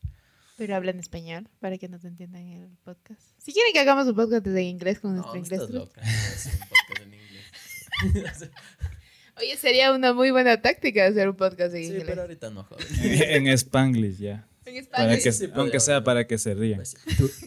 [0.58, 3.22] Pero habla en español para que nos entiendan el podcast.
[3.38, 5.62] Si quieren que hagamos un podcast en inglés con nuestro No, inglés.
[5.62, 6.02] estás loca.
[6.02, 8.52] no un podcast en inglés.
[9.38, 12.04] Oye, sería una muy buena táctica hacer un podcast en sí, inglés.
[12.06, 12.86] pero ahorita no, joven.
[13.02, 14.46] en Spanglish ya.
[14.66, 16.80] En Para que, sí aunque sea para que se rían.
[16.80, 16.96] Pues,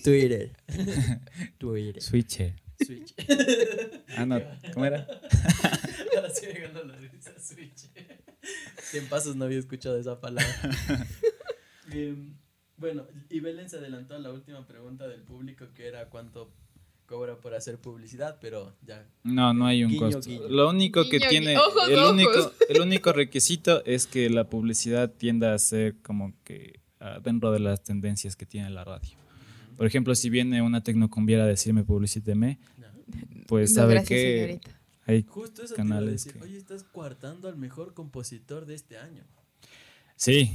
[0.03, 0.51] Twitter.
[1.59, 2.03] Twitter.
[2.03, 2.55] Switcher.
[2.85, 3.15] Switch.
[4.17, 4.41] Ah, no.
[4.75, 5.07] ¿Cómo era?
[6.17, 7.89] Ahora sí me ganó la risa, Switch.
[8.83, 10.47] Cien pasos no había escuchado esa palabra.
[11.91, 12.35] Em,
[12.77, 16.51] bueno, y Belén se adelantó a la última pregunta del público que era cuánto
[17.07, 19.07] cobra por hacer publicidad, pero ya.
[19.25, 20.31] No, no hay un Guiño, costo.
[20.31, 20.49] guiño.
[20.49, 21.57] Lo único que Guiño, tiene.
[21.59, 22.13] Ojos, el, ojos.
[22.13, 27.53] único, el único requisito es que la publicidad tienda a ser como que ah, dentro
[27.53, 29.19] de las tendencias que tiene la radio.
[29.77, 32.59] Por ejemplo, si viene una tecnocumbiera a decirme publicíteme.
[33.47, 34.81] Pues No, sabe gracias, que señorita.
[35.07, 36.33] hay Justo eso Canales decir.
[36.35, 39.25] que- Oye, estás coartando al mejor compositor de este año.
[40.17, 40.53] Sí,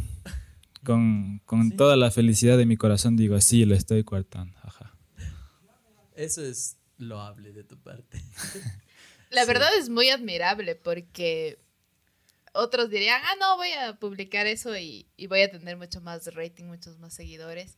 [0.83, 1.75] con, con Sí.
[1.77, 4.57] toda la felicidad de mi corazón digo, sí, lo estoy coartando.
[4.63, 4.93] Ajá.
[6.15, 8.21] Eso es loable de tu parte.
[9.29, 9.47] La Sí.
[9.47, 11.59] verdad es muy admirable porque
[12.53, 16.33] otros dirían, ah, no, voy a publicar eso y, y voy a tener mucho más
[16.33, 17.77] rating, muchos más seguidores.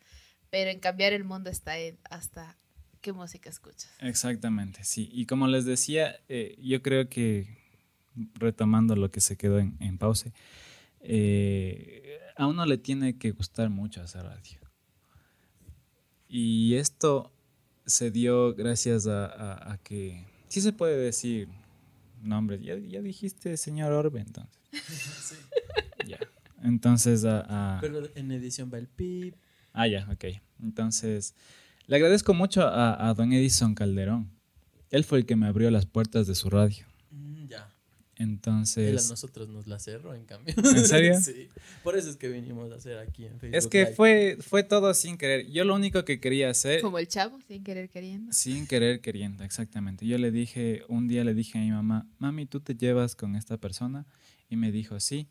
[0.52, 2.58] Pero en cambiar el mundo está en hasta
[3.02, 3.92] qué música escuchas.
[4.00, 5.10] Exactamente, sí.
[5.12, 7.58] Y como les decía, eh, yo creo que,
[8.36, 10.34] retomando lo que se quedó en, en pause,
[11.02, 14.60] eh, a uno le tiene que gustar mucho hacer radio.
[16.28, 17.32] Y esto
[17.86, 21.48] se dio gracias a, a- a que, sí se puede decir
[22.22, 24.54] nombres, ya, ya dijiste señor Orbe entonces.
[25.30, 25.36] Sí.
[26.08, 26.20] Ya.
[26.64, 29.36] Entonces, a, a- Pero en edición va el pip.
[29.74, 30.26] Ah, ya, ok.
[30.62, 31.36] Entonces,
[31.90, 34.30] le agradezco mucho a, a don Edison Calderón.
[34.92, 36.86] Él fue el que me abrió las puertas de su radio.
[37.12, 37.58] Mm, ya.
[38.16, 40.54] Él a Entonces, nosotros nos la cerró, en cambio.
[40.58, 41.20] ¿En serio?
[41.22, 41.48] sí.
[41.84, 43.58] Por eso es que vinimos a hacer aquí en Facebook.
[43.58, 43.94] es que Live.
[43.96, 45.48] fue, fue todo sin querer.
[45.50, 48.32] Yo lo único que quería hacer, Como el chavo, sin querer queriendo.
[48.34, 50.06] sin querer queriendo, exactamente.
[50.06, 53.36] Yo le dije, un día le dije a mi mamá, mami, ¿tú te llevas con
[53.36, 54.06] esta persona?
[54.50, 55.28] Y me dijo, sí,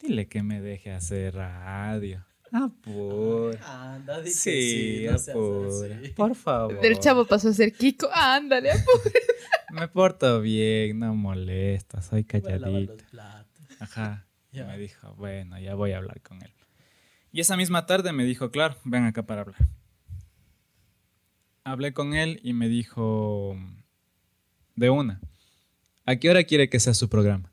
[0.00, 2.24] dile que me deje hacer radio.
[2.54, 3.56] Ah, por...
[3.62, 5.98] Anda, Sí, sí, no apura.
[6.14, 6.80] Por favor.
[6.82, 8.10] Del chavo pasó a ser Kiko.
[8.12, 8.72] Ándale.
[9.72, 12.94] Me porto bien, no molesto, soy calladito.
[13.80, 14.26] Ajá.
[14.52, 14.66] Y Ya.
[14.66, 16.52] me dijo, bueno, ya voy a hablar con él.
[17.32, 19.66] Y esa misma tarde me dijo, claro, ven acá para hablar.
[21.64, 23.56] Hablé con él y me dijo,
[24.76, 25.20] de una,
[26.04, 27.51] ¿a qué hora quiere que sea su programa?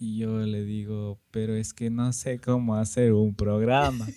[0.00, 4.06] Y yo le digo, pero es que no sé cómo hacer un programa.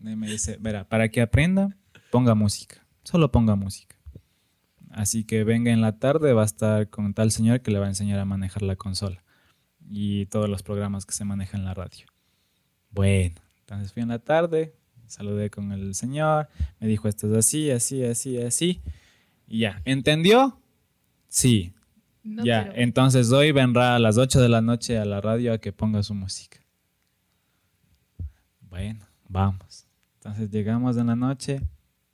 [0.00, 1.76] Y me dice, verá, para que aprenda,
[2.12, 3.96] ponga música, solo ponga música.
[4.90, 7.86] Así que venga en la tarde, va a estar con tal señor que le va
[7.86, 9.24] a enseñar a manejar la consola
[9.90, 12.06] y todos los programas que se manejan en la radio.
[12.90, 14.72] Bueno, entonces fui en la tarde,
[15.06, 16.48] saludé con el señor,
[16.78, 18.80] me dijo esto es así, así, así, así.
[19.48, 20.60] Y ya, ¿entendió?
[21.28, 21.74] Sí,
[22.28, 25.58] No, ya, entonces hoy vendrá a las 8 de la noche a la radio a
[25.58, 26.58] que ponga su música.
[28.60, 29.86] Bueno, vamos.
[30.14, 31.62] Entonces llegamos en la noche,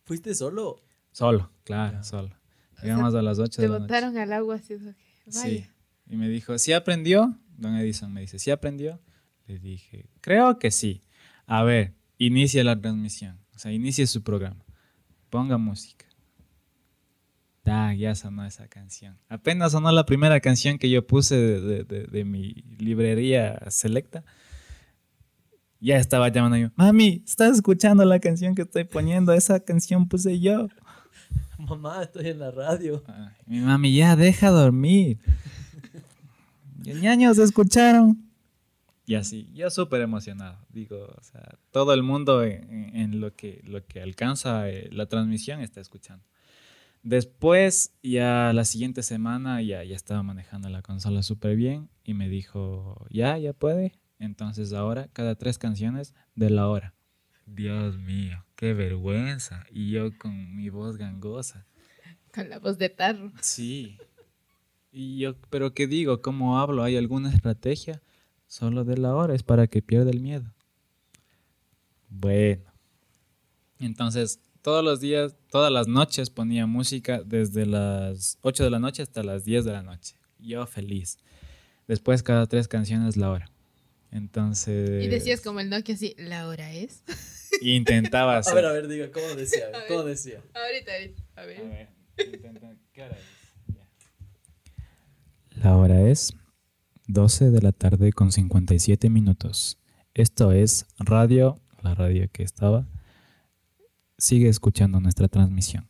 [0.04, 0.80] ¿Fuiste solo?
[1.10, 2.28] solo, claro, solo.
[2.74, 3.92] sea, Llegamos a las 8 Te de la noche.
[3.92, 4.74] botaron al agua así.
[4.74, 4.92] eso
[5.24, 5.38] que- Sí.
[5.42, 5.70] Vaya.
[6.10, 7.34] Y me dijo, ¿sí aprendió?
[7.56, 9.00] Don Edison me dice, ¿sí aprendió?
[9.46, 11.02] Le dije, creo que sí.
[11.46, 13.38] A ver, inicia la transmisión.
[13.54, 14.64] O sea, inicie su programa.
[15.30, 16.03] Ponga música.
[17.64, 19.16] Da, ya sonó esa canción.
[19.28, 24.22] Apenas sonó la primera canción que yo puse de, de- de- de mi librería selecta.
[25.80, 29.32] Ya estaba llamando yo, mami, ¿estás escuchando la canción que estoy poniendo?
[29.32, 30.68] Esa canción puse yo.
[31.58, 33.02] Mamá, estoy en la radio.
[33.06, 35.18] Ay, mi mami, ya deja dormir.
[36.84, 38.20] Y el ñaño se escucharon.
[39.06, 40.58] Y así, yo súper emocionado.
[40.70, 44.88] Digo, o sea, todo el mundo en, en- en lo, que, lo que alcanza eh,
[44.92, 46.24] la transmisión está escuchando.
[47.04, 52.30] Después, ya la siguiente semana, ya, ya estaba manejando la consola súper bien y me
[52.30, 53.92] dijo, ya, ya puede.
[54.18, 56.94] Entonces ahora, cada tres canciones de la hora.
[57.44, 59.66] Dios mío, qué vergüenza.
[59.70, 61.66] Y yo con mi voz gangosa.
[62.32, 63.32] Con la voz de tarro.
[63.42, 63.98] Sí.
[64.90, 66.22] Y yo, pero ¿qué digo?
[66.22, 66.82] ¿Cómo hablo?
[66.82, 68.00] ¿Hay alguna estrategia?
[68.46, 70.54] Solo de la hora es para que pierda el miedo.
[72.08, 72.72] Bueno.
[73.78, 79.02] Entonces, todos los días, todas las noches ponía música desde las 8 de la noche
[79.02, 80.16] hasta las 10 de la noche.
[80.38, 81.18] Yo feliz.
[81.86, 83.50] Después cada tres canciones la hora.
[84.10, 85.04] Entonces...
[85.04, 87.02] Y decías como el Nokia así, la hora es.
[87.60, 88.52] Intentaba hacer...
[88.52, 89.66] A ver, a ver, diga, ¿cómo decía?
[89.74, 89.86] A ver.
[89.86, 90.40] ¿Cómo decía?
[90.54, 91.22] Ahorita, ahorita.
[91.36, 91.60] A ver.
[91.60, 91.88] A ver,
[92.32, 93.74] intenta- ¿qué hora es?
[93.76, 95.62] Ya.
[95.62, 96.32] La hora es
[97.06, 99.78] 12 de la tarde con 57 minutos.
[100.14, 102.86] Esto es Radio la radio que estaba,
[104.24, 105.88] sigue escuchando nuestra transmisión.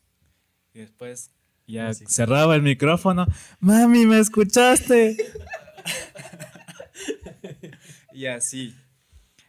[0.72, 1.30] Y después
[1.66, 2.04] ya Así.
[2.06, 3.26] cerraba el micrófono,
[3.60, 5.16] mami, ¿me escuchaste?
[8.12, 8.74] y así.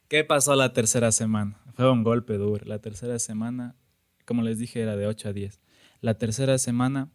[0.08, 1.60] ¿Qué pasó la tercera semana?
[1.74, 2.64] Fue un golpe duro.
[2.66, 3.76] La tercera semana,
[4.24, 5.60] como les dije, era de 8 a 10.
[6.02, 7.10] La tercera semana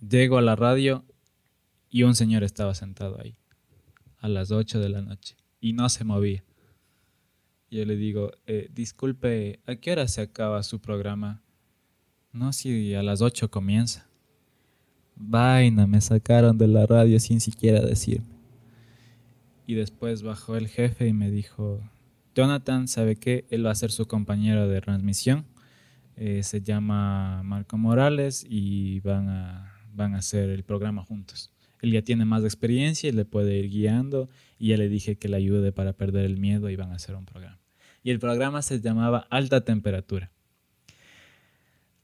[0.00, 1.04] llego a la radio
[1.90, 3.36] y un señor estaba sentado ahí
[4.18, 6.44] a las 8 de la noche y no se movía.
[7.74, 11.42] Yo le digo, eh, disculpe, ¿a qué hora se acaba su programa?
[12.32, 14.08] No, si a las 8 comienza.
[15.16, 18.38] Vaina, me sacaron de la radio sin siquiera decirme.
[19.66, 21.80] Y después bajó el jefe y me dijo,
[22.36, 23.44] Jonathan, ¿sabe qué?
[23.50, 25.44] Él va a ser su compañero de transmisión.
[26.14, 31.50] Eh, se llama Marco Morales y van a, van a hacer el programa juntos.
[31.82, 34.28] Él ya tiene más experiencia y le puede ir guiando
[34.60, 37.16] y ya le dije que le ayude para perder el miedo y van a hacer
[37.16, 37.63] un programa.
[38.04, 40.30] Y el programa se llamaba Alta Temperatura.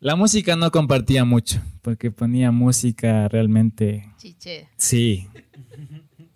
[0.00, 4.66] La música no compartía mucho porque ponía música realmente Chiche.
[4.78, 5.28] Sí.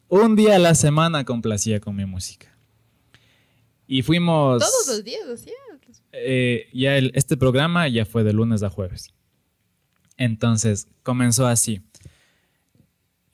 [0.09, 2.55] Un día a la semana complacía con mi música.
[3.87, 4.61] Y fuimos...
[4.61, 5.51] Todos los días, ¿sí?
[6.13, 9.15] eh, ya el- este programa ya fue de lunes a jueves.
[10.19, 11.81] Entonces comenzó así.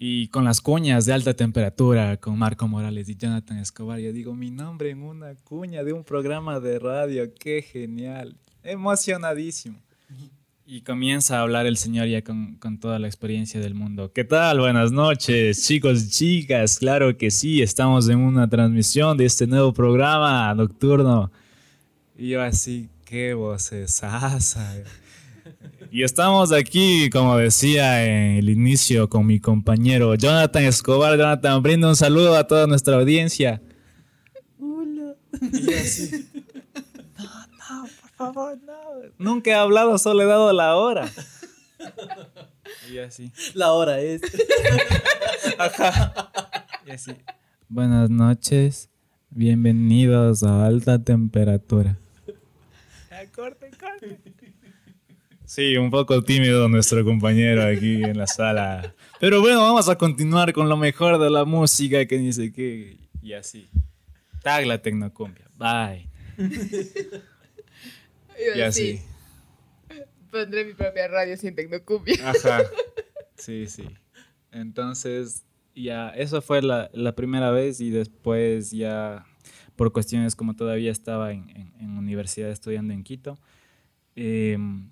[0.03, 4.35] Y con las cuñas de alta temperatura, con Marco Morales y Jonathan Escobar, yo digo
[4.35, 9.79] mi nombre en una cuña de un programa de radio, qué genial, emocionadísimo.
[10.65, 14.11] Y comienza a hablar el señor ya con, con toda la experiencia del mundo.
[14.11, 14.61] ¿Qué tal?
[14.61, 16.79] Buenas noches, chicos chicas.
[16.79, 21.31] Claro que sí, estamos en una transmisión de este nuevo programa nocturno.
[22.17, 24.77] Y yo así, qué vocesaza.
[25.93, 31.19] Y estamos aquí, como decía en el inicio, con mi compañero Jonathan Escobar.
[31.19, 33.61] Jonathan, brinda un saludo a toda nuestra audiencia.
[34.61, 35.17] Hola.
[35.41, 36.29] Y yo así,
[37.19, 38.73] no, no, por favor, no.
[39.19, 41.11] Nunca he hablado, solo he dado la hora.
[42.89, 44.23] Y así, La hora es.
[46.87, 47.17] y así.
[47.69, 48.91] Buenas noches,
[49.31, 51.99] bienvenidos a alta temperatura.
[53.35, 54.19] Corte, corte.
[55.53, 58.95] Sí, un poco tímido nuestro compañero aquí en la sala.
[59.19, 62.97] Pero bueno, vamos a continuar con lo mejor de la música que dice que...
[63.21, 63.69] Y así.
[64.45, 65.47] Tag la tecnocumbia.
[65.57, 66.09] Bye.
[68.57, 69.01] Y así.
[70.31, 72.15] Pondré mi propia radio sin tecnocumbia.
[72.31, 72.63] Ajá.
[73.37, 73.85] Sí, sí.
[74.53, 75.45] Entonces,
[75.75, 79.25] ya, eso fue la, la primera vez y después ya,
[79.77, 83.39] por cuestiones como todavía estaba en, en- en universidad estudiando en Quito,
[84.15, 84.91] em,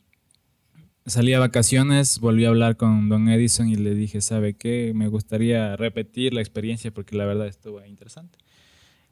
[1.09, 4.93] salí a vacaciones, volví a hablar con Don Edison y le dije, ¿sabe qué?
[4.95, 8.39] Me gustaría repetir la experiencia porque la verdad estuvo interesante.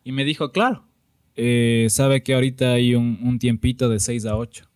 [0.05, 0.86] Y me dijo, claro,
[1.34, 4.68] eh, sabe que ahorita hay un, tiempito de 6 a 8.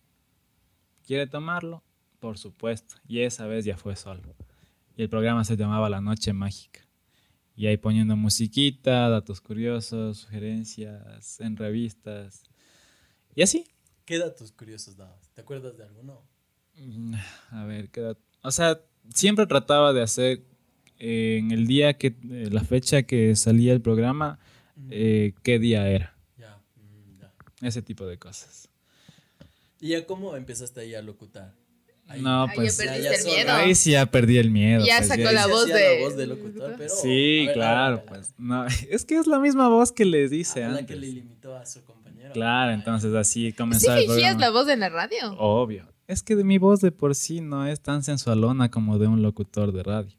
[1.05, 1.83] ¿Quiere tomarlo?
[2.19, 2.95] Por supuesto.
[3.07, 4.35] Y esa vez ya fue solo.
[4.95, 6.81] Y el programa se llamaba La Noche Mágica.
[7.55, 12.43] Y ahí poniendo musiquita, datos curiosos, sugerencias en revistas.
[13.35, 13.65] Y así.
[14.05, 15.29] ¿Qué datos curiosos dabas?
[15.33, 16.30] ¿Te acuerdas de alguno?
[16.77, 17.15] Mm,
[17.51, 18.79] A ver, ¿qué dat- O sea,
[19.13, 20.41] siempre trataba de hacer
[21.03, 24.37] eh, en el día que, eh, la fecha que salía el programa,
[24.91, 26.15] eh, qué día era.
[26.37, 27.33] Ya, mm, ya.
[27.67, 28.69] Ese tipo de cosas.
[29.79, 31.55] ¿Y ya cómo empezaste ahí a locutar?
[32.07, 33.51] Ahí- No, Ahí ya pues perdiste ya el miedo.
[33.53, 34.85] ahí sí ya perdí el miedo.
[34.85, 36.89] Ya pues, sacó ya- la Sí voz de- la voz de locutor, pero...
[36.95, 38.33] Sí, ver, claro, pues.
[38.37, 40.87] No, es que es la misma voz que les dice Ah, la antes.
[40.87, 42.33] que le limitó a su compañero.
[42.33, 45.33] Claro, Ah, entonces así ¿Sí comenzaba el fingías la voz en la radio?
[45.39, 45.90] Obvio.
[46.11, 49.21] Es que de mi voz de por sí no es tan sensualona como de un
[49.21, 50.11] locutor de radio.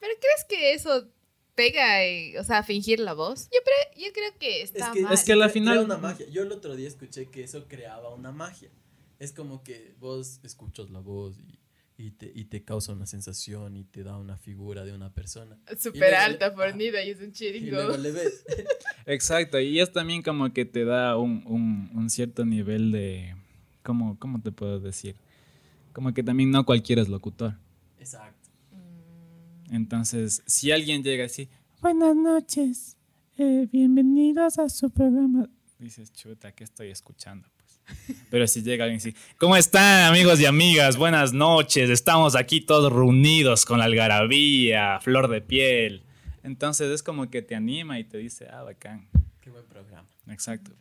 [0.00, 1.08] ¿Pero crees que eso
[1.54, 3.48] pega, en- o sea, fingir la voz?
[3.52, 5.12] Yo, pre- yo creo que Es está que, mal.
[5.12, 6.26] Es que a la final- crea una magia.
[6.30, 8.70] Yo el otro día escuché que eso creaba una magia.
[9.18, 11.58] Es como que vos escuchas la voz y,
[12.06, 15.58] y te, y te causa una sensación y te da una figura de una persona.
[15.72, 17.72] y Súper alta, le- fornida y es un Y chiringo.
[17.72, 18.44] luego le ves.
[19.06, 23.34] Exacto, y es también como que te da un, un- un cierto nivel de...
[23.84, 25.14] ¿cómo, ¿Cómo te puedo decir?
[25.92, 27.54] Como que también no cualquiera es locutor.
[28.00, 28.50] Exacto.
[29.70, 31.48] Entonces, si alguien llega así,
[31.80, 32.96] buenas noches,
[33.38, 35.48] eh, bienvenidos a su programa.
[35.78, 37.48] Dices, chuta, ¿qué estoy escuchando?
[37.56, 38.18] Pues.
[38.30, 40.96] Pero si llega alguien así, ¿cómo están amigos y amigas?
[40.96, 46.02] Buenas noches, estamos aquí todos reunidos con la algarabía, flor de piel.
[46.42, 49.08] Entonces es como que te anima y te dice, ah, bacán.
[49.40, 50.08] Qué buen programa.
[50.28, 50.72] Exacto.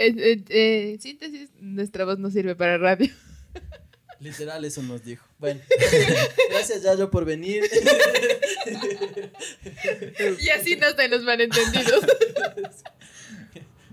[0.00, 3.10] Eh, en síntesis, nuestra voz no sirve para radio.
[4.20, 5.26] Literal, eso nos dijo.
[5.38, 5.60] Bueno,
[6.50, 7.64] gracias Yayo por venir.
[10.38, 12.04] y así no están los malentendidos.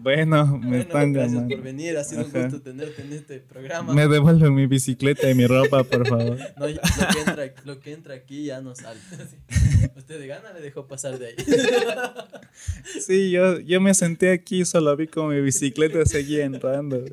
[0.07, 1.55] Bueno, me Bueno, están gracias llamando.
[1.57, 3.93] por venir, ha sido un gusto tenerte en este programa.
[3.93, 6.37] Me devuelven mi bicicleta y mi ropa, por favor.
[6.57, 9.01] No, ya- lo, que entra, lo que entra aquí ya no sale.
[9.97, 11.35] Usted de gana le dejó pasar de ahí.
[13.01, 17.03] Sí, yo, yo me senté aquí, solo vi como mi bicicleta seguía entrando.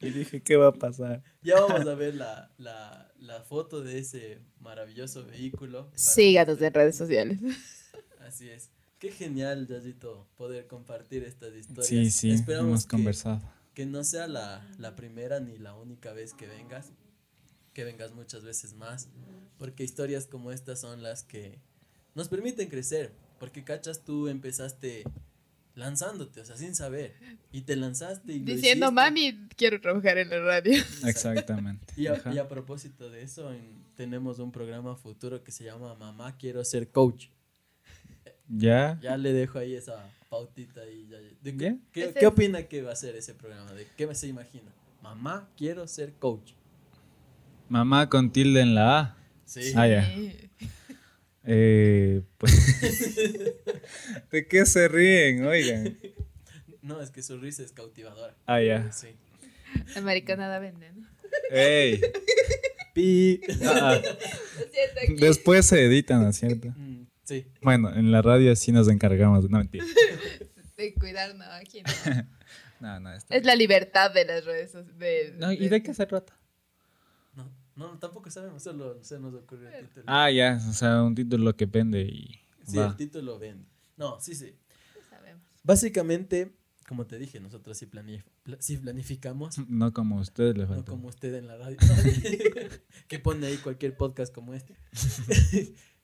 [0.00, 1.24] Y dije, ¿qué va a pasar?
[1.42, 5.90] Ya vamos a ver la, la, la foto de ese maravilloso vehículo.
[5.96, 7.40] Síganos en redes sociales.
[8.20, 8.70] Así es.
[9.00, 11.88] Qué genial, Yayito, poder compartir estas historias.
[11.88, 13.40] Sí, sí, Esperamos hemos que, conversado.
[13.74, 16.92] que no sea la, la primera ni la única vez que vengas,
[17.72, 19.08] que vengas muchas veces más,
[19.58, 21.58] porque historias como estas son las que
[22.14, 25.04] nos permiten crecer, porque cachas, tú empezaste
[25.76, 27.14] lanzándote, o sea, sin saber,
[27.52, 28.94] y te lanzaste y lo Diciendo, hiciste.
[29.02, 30.74] mami, quiero trabajar en la radio.
[31.06, 31.94] Exactamente.
[31.96, 35.94] Y a, y a propósito de eso, en- tenemos un programa futuro que se llama
[35.94, 37.28] Mamá Quiero Ser Coach.
[38.50, 38.98] ¿Ya?
[39.00, 41.18] Ya le dejo ahí esa pautita y ya.
[41.42, 41.78] ¿De
[42.14, 43.72] qué, opina que va a ser ese programa?
[43.72, 44.70] ¿De qué se imagina?
[45.02, 46.52] Mamá Quiero Ser Coach.
[47.68, 49.16] Mamá con tilde en la A.
[49.44, 49.72] Sí.
[49.76, 50.12] Ah, ya.
[51.44, 52.52] Eh, pues.
[54.30, 55.46] ¿De qué se ríen?
[55.46, 55.96] Oigan.
[56.82, 58.34] No, es que su risa es cautivadora.
[58.46, 58.90] Ah, ya.
[58.92, 59.08] Sí.
[59.96, 61.06] Americanada vende, ¿no?
[61.50, 62.00] Ey.
[62.94, 63.40] Pi.
[63.64, 64.02] Ah, ah.
[65.18, 66.68] Después se editan, ¿no es cierto?
[66.76, 66.99] Mm,
[67.30, 67.46] sí.
[67.62, 69.44] Bueno, en la radio sí nos encargamos.
[69.50, 69.84] No, mentira.
[70.76, 71.82] De cuidarnos aquí.
[71.82, 71.90] ¿no?
[72.80, 75.34] No, no, está Es la libertad de las redes sociales.
[75.38, 76.34] No, ¿y de qué se trata?
[77.34, 80.04] No, no, tampoco sabemos, solo se nos ocurrió el título.
[80.06, 82.86] Ah, ya, o sea, un título que vende y sí, va.
[82.86, 83.68] el título vende.
[83.98, 84.56] No, sí, sí.
[85.10, 85.42] Sabemos.
[85.62, 86.52] Básicamente,
[86.88, 89.58] como te dije, nosotros sí, planif- pla- sí planificamos.
[89.68, 91.76] No como a ustedes le No como usted en la radio.
[93.08, 94.74] que pone ahí cualquier podcast como este.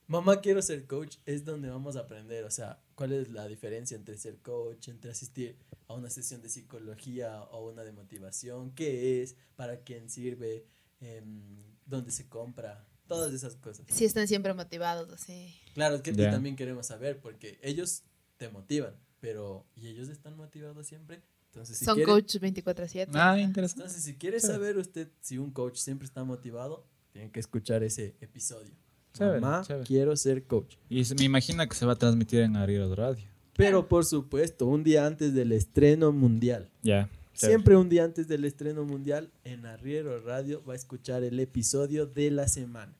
[0.07, 1.17] Mamá, quiero ser coach.
[1.25, 2.45] Es donde vamos a aprender.
[2.45, 6.49] O sea, cuál es la diferencia entre ser coach, entre asistir a una sesión de
[6.49, 8.71] psicología o una de motivación.
[8.71, 9.35] ¿Qué es?
[9.55, 10.65] ¿Para quién sirve?
[10.99, 11.55] em,
[11.85, 12.85] ¿Dónde se compra?
[13.07, 13.85] Todas esas cosas.
[13.89, 15.53] Sí, están siempre motivados, así.
[15.73, 18.03] Claro, es que también queremos saber porque ellos
[18.37, 21.21] te motivan, pero ¿y ellos están motivados siempre?
[21.45, 23.11] Entonces, si Son quieren- coaches 24-7.
[23.13, 23.83] Ah, interesante.
[23.83, 28.15] entonces, si quiere saber usted si un coach siempre está motivado, tiene que escuchar ese
[28.19, 28.73] episodio.
[29.17, 29.85] Chévere, Mamá, chévere.
[29.85, 30.75] quiero ser coach.
[30.89, 33.25] Y me imagino que se va a transmitir en Ariros Radio.
[33.55, 36.69] Pero por supuesto, un día antes del estreno mundial.
[36.83, 37.09] Ya.
[37.33, 42.07] Siempre un día antes del estreno mundial, en Arriero Radio va a escuchar el episodio
[42.07, 42.95] de la semana.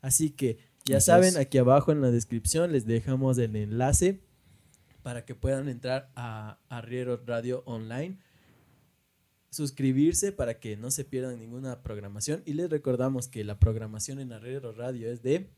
[0.00, 4.20] Así que ya saben, aquí abajo en la descripción les dejamos el enlace
[5.02, 8.18] para que puedan entrar a Arriero Radio Online,
[9.56, 14.32] suscribirse para que no se pierdan ninguna programación y les recordamos que la programación en
[14.32, 15.48] Arriero Radio es de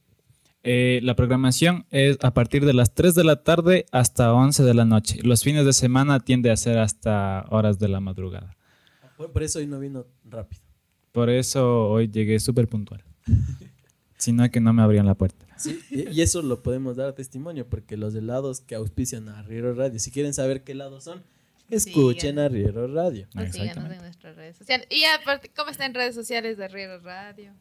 [0.62, 4.74] Eh, la programación es a partir de las 3 de la tarde hasta 11 de
[4.74, 5.20] la noche.
[5.22, 8.56] Los fines de semana tiende a ser hasta horas de la madrugada.
[9.16, 10.62] por, por eso hoy no vino rápido.
[11.12, 13.02] Por eso hoy llegué súper puntual.
[14.18, 15.46] si no, que no me abrían la puerta.
[15.56, 19.98] Sí, y, eso lo podemos dar testimonio porque los helados que auspician a Arriero Radio,
[19.98, 21.22] si quieren saber qué helados son,
[21.70, 22.42] escuchen Síganos.
[22.42, 23.28] a Arriero Radio.
[23.32, 24.86] Pues síganos en nuestras redes sociales.
[24.90, 27.52] Y aparte, ¿cómo está en redes sociales de Riero Radio?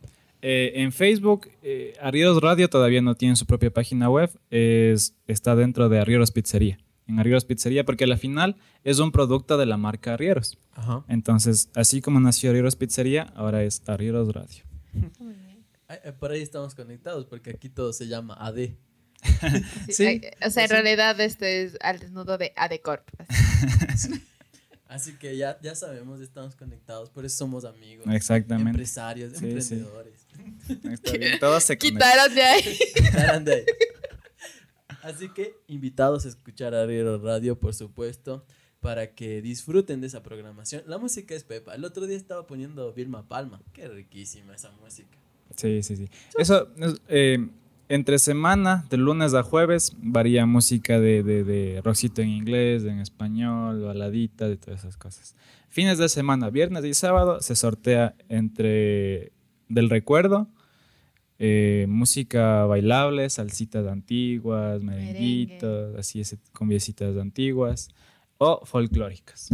[0.42, 4.30] Eh, en Facebook, eh, Arrieros Radio todavía no tiene su propia página web.
[4.50, 6.78] Es, está dentro de Arrieros Pizzería.
[7.08, 10.58] En Arrieros Pizzería, porque a la final es un producto de la marca Arrieros.
[10.74, 11.04] Ajá.
[11.08, 14.64] Entonces, así como nació Arrieros Pizzería, ahora es Arrieros Radio.
[15.90, 18.58] Ay, ay, Por ahí estamos conectados porque aquí todo se llama AD.
[19.88, 20.76] Sí, Sí, o sea, en sí.
[20.76, 23.08] realidad este es al desnudo de Adecorp.
[23.20, 23.34] Así
[25.14, 28.06] que ya, ya sabemos, estamos conectados, por eso somos amigos.
[28.10, 28.72] Exactamente.
[28.72, 29.76] Empresarios, Sí, sí.
[29.76, 30.28] emprendedores.
[30.92, 32.80] Está bien, todo se de ahí.
[32.96, 33.66] Quitaran de ahí.
[35.04, 38.46] Así que invitados a escuchar Arriero Radio, por supuesto,
[38.80, 40.84] para que disfruten de esa programación.
[40.88, 41.76] La música es Pepa.
[41.76, 43.62] El otro día estaba poniendo Vilma Palma.
[43.74, 45.18] Qué riquísima esa música.
[45.56, 46.10] Sí, sí, sí.
[46.38, 47.50] Eso, es, eh,
[47.90, 53.00] entre semana, de lunes a jueves, varía música de, de, de rockcito en inglés, en
[53.00, 55.36] español, baladita, de todas esas cosas.
[55.70, 59.32] Fines de semana, viernes y sábado, se sortea entre
[59.70, 60.48] del recuerdo,
[61.40, 67.90] eh, música bailable, salsitas antiguas, merenguitos, así ese, cumbiecitas antiguas,
[68.38, 69.50] o folclóricas,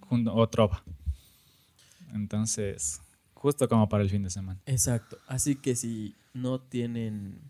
[0.00, 0.84] junto, o trova.
[2.14, 3.00] Entonces,
[3.34, 4.60] justo como para el fin de semana.
[4.66, 5.18] Exacto.
[5.26, 7.40] Así que si no tienen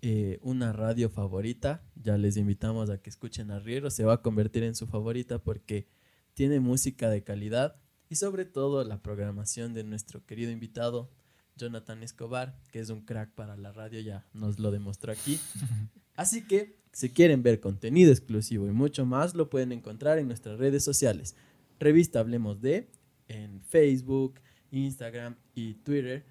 [0.00, 3.90] eh, una radio favorita, ya les invitamos a que escuchen Arriero.
[3.90, 5.88] Se va a convertir en su favorita porque
[6.34, 7.76] tiene música de calidad
[8.08, 11.10] y sobre todo la programación de nuestro querido invitado
[11.56, 15.40] Jonathan Escobar, que es un crack para la radio, ya nos lo demostró aquí.
[16.14, 20.58] Así que si quieren ver contenido exclusivo y mucho más, lo pueden encontrar en nuestras
[20.58, 21.34] redes sociales.
[21.78, 22.88] Revista Hablemos de
[23.28, 24.40] en Facebook,
[24.70, 26.24] Instagram y Twitter.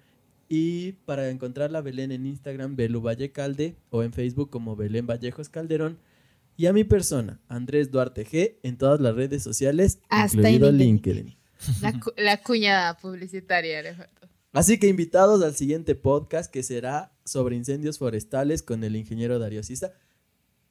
[0.48, 5.48] Y para encontrar la Belén en Instagram, Belu Vallecalde o en Facebook como Belén Vallejos
[5.48, 5.98] Calderón.
[6.56, 10.78] Y a mi persona, Andrés Duarte G, en todas las redes sociales, Hasta incluido en
[10.78, 11.26] LinkedIn.
[11.26, 11.38] LinkedIn.
[11.82, 14.28] La, cu- la cuña publicitaria le faltó.
[14.52, 19.62] Así que invitados al siguiente podcast que será sobre incendios forestales con el ingeniero Darío
[19.62, 19.92] Sisa.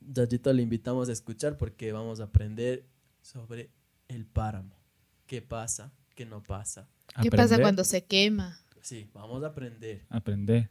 [0.01, 2.85] Yayito le invitamos a escuchar porque vamos a aprender
[3.21, 3.69] sobre
[4.07, 4.75] el páramo.
[5.25, 5.91] ¿Qué pasa?
[6.15, 6.87] ¿Qué no pasa?
[7.21, 8.59] ¿Qué pasa cuando se quema?
[8.81, 10.05] Sí, vamos a aprender.
[10.09, 10.69] Aprender.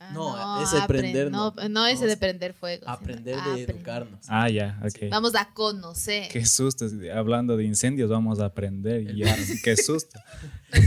[0.00, 1.52] Ah, No, ese apren- prender no.
[1.54, 1.68] no.
[1.68, 2.88] no ese Vamos de prender fuego.
[2.88, 3.70] Aprender de aprender.
[3.70, 4.20] educarnos.
[4.28, 5.10] Ah, ya, ok.
[5.10, 6.28] Vamos a conocer.
[6.32, 6.86] Qué susto.
[7.14, 9.14] Hablando de incendios, vamos a aprender.
[9.14, 10.18] ya, qué susto.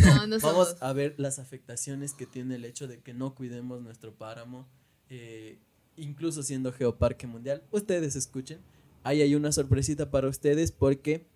[0.03, 3.35] No, no somos- Vamos a ver las afectaciones que tiene el hecho de que no
[3.35, 4.67] cuidemos nuestro páramo,
[5.09, 5.59] eh,
[5.95, 7.61] incluso siendo Geoparque Mundial.
[7.69, 8.59] Ustedes escuchen,
[9.03, 11.27] ahí hay una sorpresita para ustedes porque,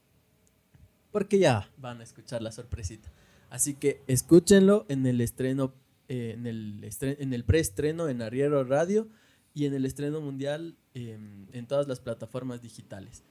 [1.11, 3.11] porque ya van a escuchar la sorpresita.
[3.49, 5.73] Así que escúchenlo en el estreno,
[6.07, 9.07] eh, en el estre- en el preestreno en Arriero Radio
[9.53, 11.17] y en el estreno mundial eh,
[11.53, 13.23] en todas las plataformas digitales.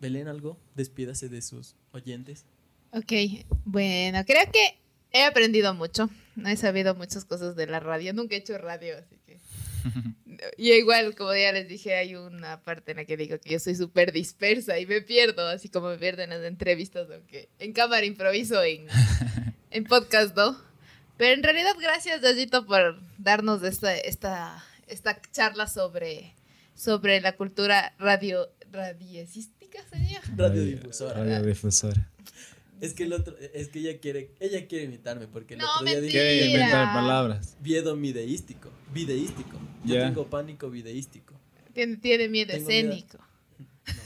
[0.00, 2.44] Belén, algo, despídase de sus oyentes.
[2.92, 3.12] Ok,
[3.64, 4.78] bueno, creo que
[5.12, 6.10] he aprendido mucho.
[6.44, 8.12] He sabido muchas cosas de la radio.
[8.12, 9.38] Nunca he hecho radio, así que.
[10.56, 13.58] Y igual, como ya les dije, hay una parte en la que digo que yo
[13.58, 17.72] soy súper dispersa y me pierdo, así como me pierdo en las entrevistas, aunque en
[17.72, 18.86] cámara improviso en,
[19.70, 20.58] en podcast, ¿no?
[21.16, 26.34] Pero en realidad, gracias, Dayito, por darnos esta, esta, esta charla sobre,
[26.74, 30.20] sobre la cultura radio, radiesística, sería.
[30.36, 31.22] Radiodifusora.
[31.22, 32.08] Radiodifusora.
[32.82, 35.86] Es que el otro, es que ella quiere, ella quiere imitarme porque el No, otro
[35.86, 37.56] día dije Quiere inventar palabras.
[37.62, 39.58] miedo videístico, videístico.
[39.84, 41.34] Yo tengo pánico videístico.
[41.72, 42.90] Tiene, tiene miedo Tengo miedo.
[42.92, 43.18] escénico.
[43.18, 44.02] No.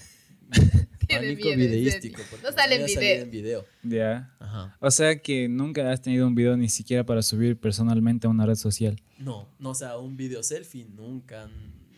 [1.08, 2.22] Tiene pánico miedo videístico.
[2.42, 3.22] No sale en video.
[3.22, 3.64] en video.
[3.82, 4.34] Ya.
[4.40, 4.76] Ajá.
[4.80, 8.44] O sea que nunca has tenido un video ni siquiera para subir personalmente a una
[8.44, 9.00] red social.
[9.18, 11.48] No, no, o sea, un video selfie nunca.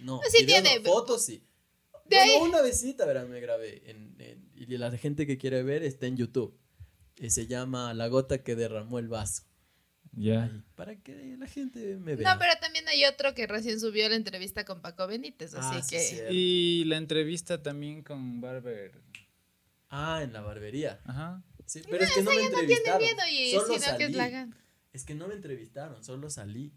[0.00, 1.42] No, Sí video tiene- no, fotos sí.
[2.06, 3.82] De Bueno, una visita, verán, me grabé.
[3.90, 6.54] En, en- y la gente que quiere ver está en YouTube.
[7.20, 9.42] Eh, se llama La gota que derramó el vaso.
[10.12, 10.50] Ya.
[10.74, 12.32] Para que la gente me vea.
[12.34, 15.82] No, pero también hay otro que recién subió la entrevista con Paco Benítez, así Ah,
[15.82, 16.00] sí, que...
[16.00, 16.32] cierto.
[16.32, 19.00] Y la entrevista también con Barber.
[19.90, 21.00] Ah, en la barbería.
[21.04, 21.42] Ajá.
[21.66, 23.02] Sí, pero es que no me no tiene entrevistaron.
[23.02, 24.32] miedo y solo sino que es salí.
[24.32, 24.48] la.
[24.92, 26.72] Es que no me entrevistaron, solo salí.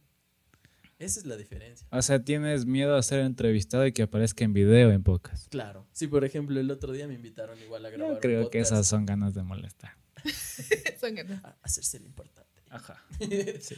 [0.99, 1.87] Esa es la diferencia.
[1.91, 5.47] O sea, tienes miedo a ser entrevistado y que aparezca en video en pocas.
[5.49, 5.87] Claro.
[5.93, 8.07] Sí, por ejemplo, el otro día me invitaron igual a grabar.
[8.09, 9.93] Yo un creo que esas son ganas de molestar.
[10.99, 11.43] Son ganas.
[11.43, 12.61] a hacerse lo importante.
[12.69, 13.03] Ajá.
[13.19, 13.75] sí.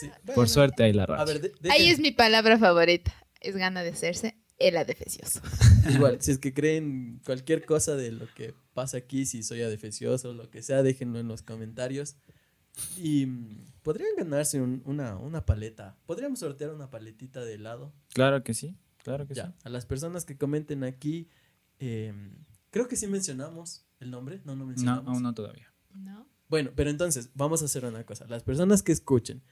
[0.00, 0.10] sí.
[0.34, 1.40] Por suerte hay la A radio.
[1.40, 3.14] ver, de- Ahí es mi palabra favorita.
[3.40, 5.40] Es gana de hacerse el adefesioso.
[5.90, 10.32] Igual, si es que creen cualquier cosa de lo que pasa aquí, si soy adefesioso,
[10.32, 12.16] lo que sea, déjenlo en los comentarios.
[12.98, 15.96] Y mm, podrían ganarse un- una, una paleta.
[16.06, 17.94] Podríamos sortear una paletita de helado.
[18.12, 18.76] Claro que sí.
[18.98, 19.52] Claro que Ya, sí.
[19.64, 21.28] a las personas que comenten aquí,
[21.78, 22.12] eh,
[22.70, 24.40] creo que sí mencionamos el nombre.
[24.44, 25.06] No, no No, mencionamos.
[25.14, 25.72] aún no todavía.
[25.96, 26.26] ¿No?
[26.48, 28.26] Bueno, pero entonces vamos a hacer una cosa.
[28.28, 29.42] Las personas que escuchen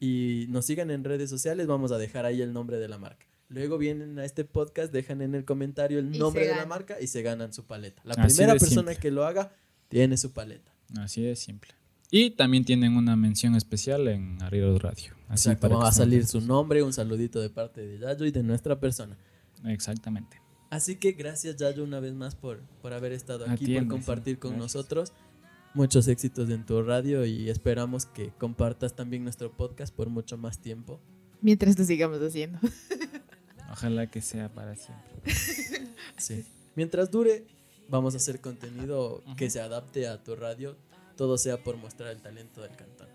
[0.00, 3.26] y nos sigan en redes sociales, vamos a dejar ahí el nombre de la marca.
[3.48, 7.00] Luego vienen a este podcast, dejan en el comentario el Y nombre de la marca
[7.00, 8.02] y se ganan su paleta.
[8.04, 8.96] La Así primera persona simple.
[8.96, 9.52] que lo haga
[9.88, 10.74] tiene su paleta.
[10.98, 11.70] Así de simple.
[12.10, 15.14] Y también tienen una mención especial en Arrieros Radio.
[15.28, 18.30] Así Exacto, para va a salir su nombre, un saludito de parte de Yayo y
[18.30, 19.16] de nuestra persona.
[19.64, 20.40] Exactamente.
[20.70, 24.40] Así que gracias Yayo una vez más por, por haber estado aquí, por compartir sí,
[24.40, 24.74] con gracias.
[24.74, 25.12] nosotros.
[25.74, 30.58] Muchos éxitos en tu radio y esperamos que compartas también nuestro podcast por mucho más
[30.58, 31.00] tiempo.
[31.40, 32.58] Mientras lo sigamos haciendo.
[33.72, 35.12] Ojalá que sea para siempre.
[36.18, 36.44] Sí.
[36.76, 37.46] Mientras dure,
[37.88, 40.76] vamos a hacer contenido que se adapte a tu radio.
[41.16, 43.08] Todo sea por mostrar el talento del cantón.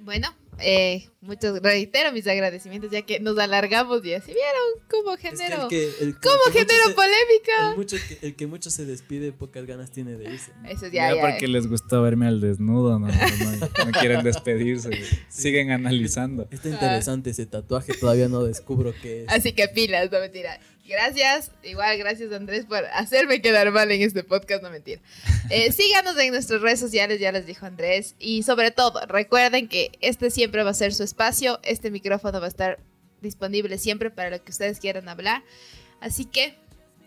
[0.00, 0.28] Bueno,
[0.58, 5.28] eh, muchos reitero mis agradecimientos ya que nos alargamos y así vieron cómo Es que
[5.28, 7.70] el genero, que, el cómo el que genero se- polémica.
[7.70, 10.52] el mucho que, el que mucho se despide, pocas ganas tiene de irse.
[10.68, 11.20] Eso Ya, ya, ya.
[11.22, 14.90] porque les gustó verme al desnudo, no, no, no- no quieren despedirse.
[15.28, 16.48] Siguen analizando.
[16.50, 19.28] Está interesante ese tatuaje, todavía no descubro qué es.
[19.28, 20.58] Así que pilas, no mentira.
[20.88, 25.02] Gracias, igual gracias Andrés por hacerme quedar mal en este podcast, no mentira.
[25.50, 28.14] Eh, síganos en nuestras redes sociales, ya les dijo Andrés.
[28.20, 32.44] Y sobre todo, recuerden que este siempre va a ser su espacio, este micrófono va
[32.44, 32.78] a estar
[33.22, 35.42] disponible siempre para lo que ustedes quieran hablar.
[35.98, 36.58] Así que,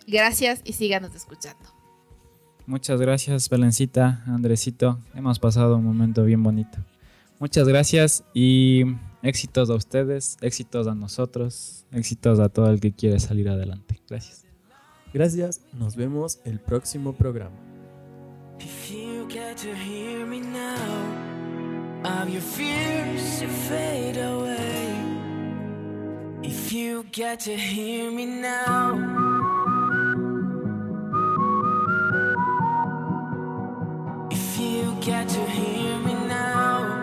[0.08, 1.64] gracias y síganos escuchando.
[2.66, 5.00] Muchas gracias, Belencita, Andresito.
[5.14, 6.80] Hemos pasado un momento bien bonito.
[7.38, 8.84] Muchas gracias y
[9.22, 14.02] éxitos a ustedes, éxitos a nosotros, éxitos a todo el que quiere salir adelante.
[14.10, 14.44] Gracias.
[15.14, 17.56] Gracias, nos vemos el próximo programa.
[22.04, 24.96] Of your fears you fade away.
[26.44, 28.94] If you get to hear me now.
[34.32, 36.96] If you get to hear me now.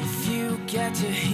[0.00, 1.29] If you get to hear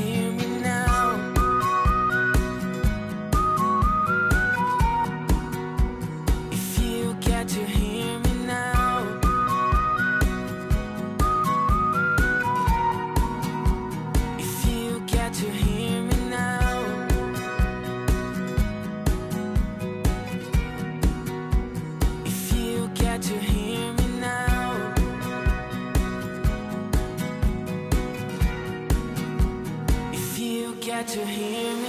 [31.07, 31.86] to hear me.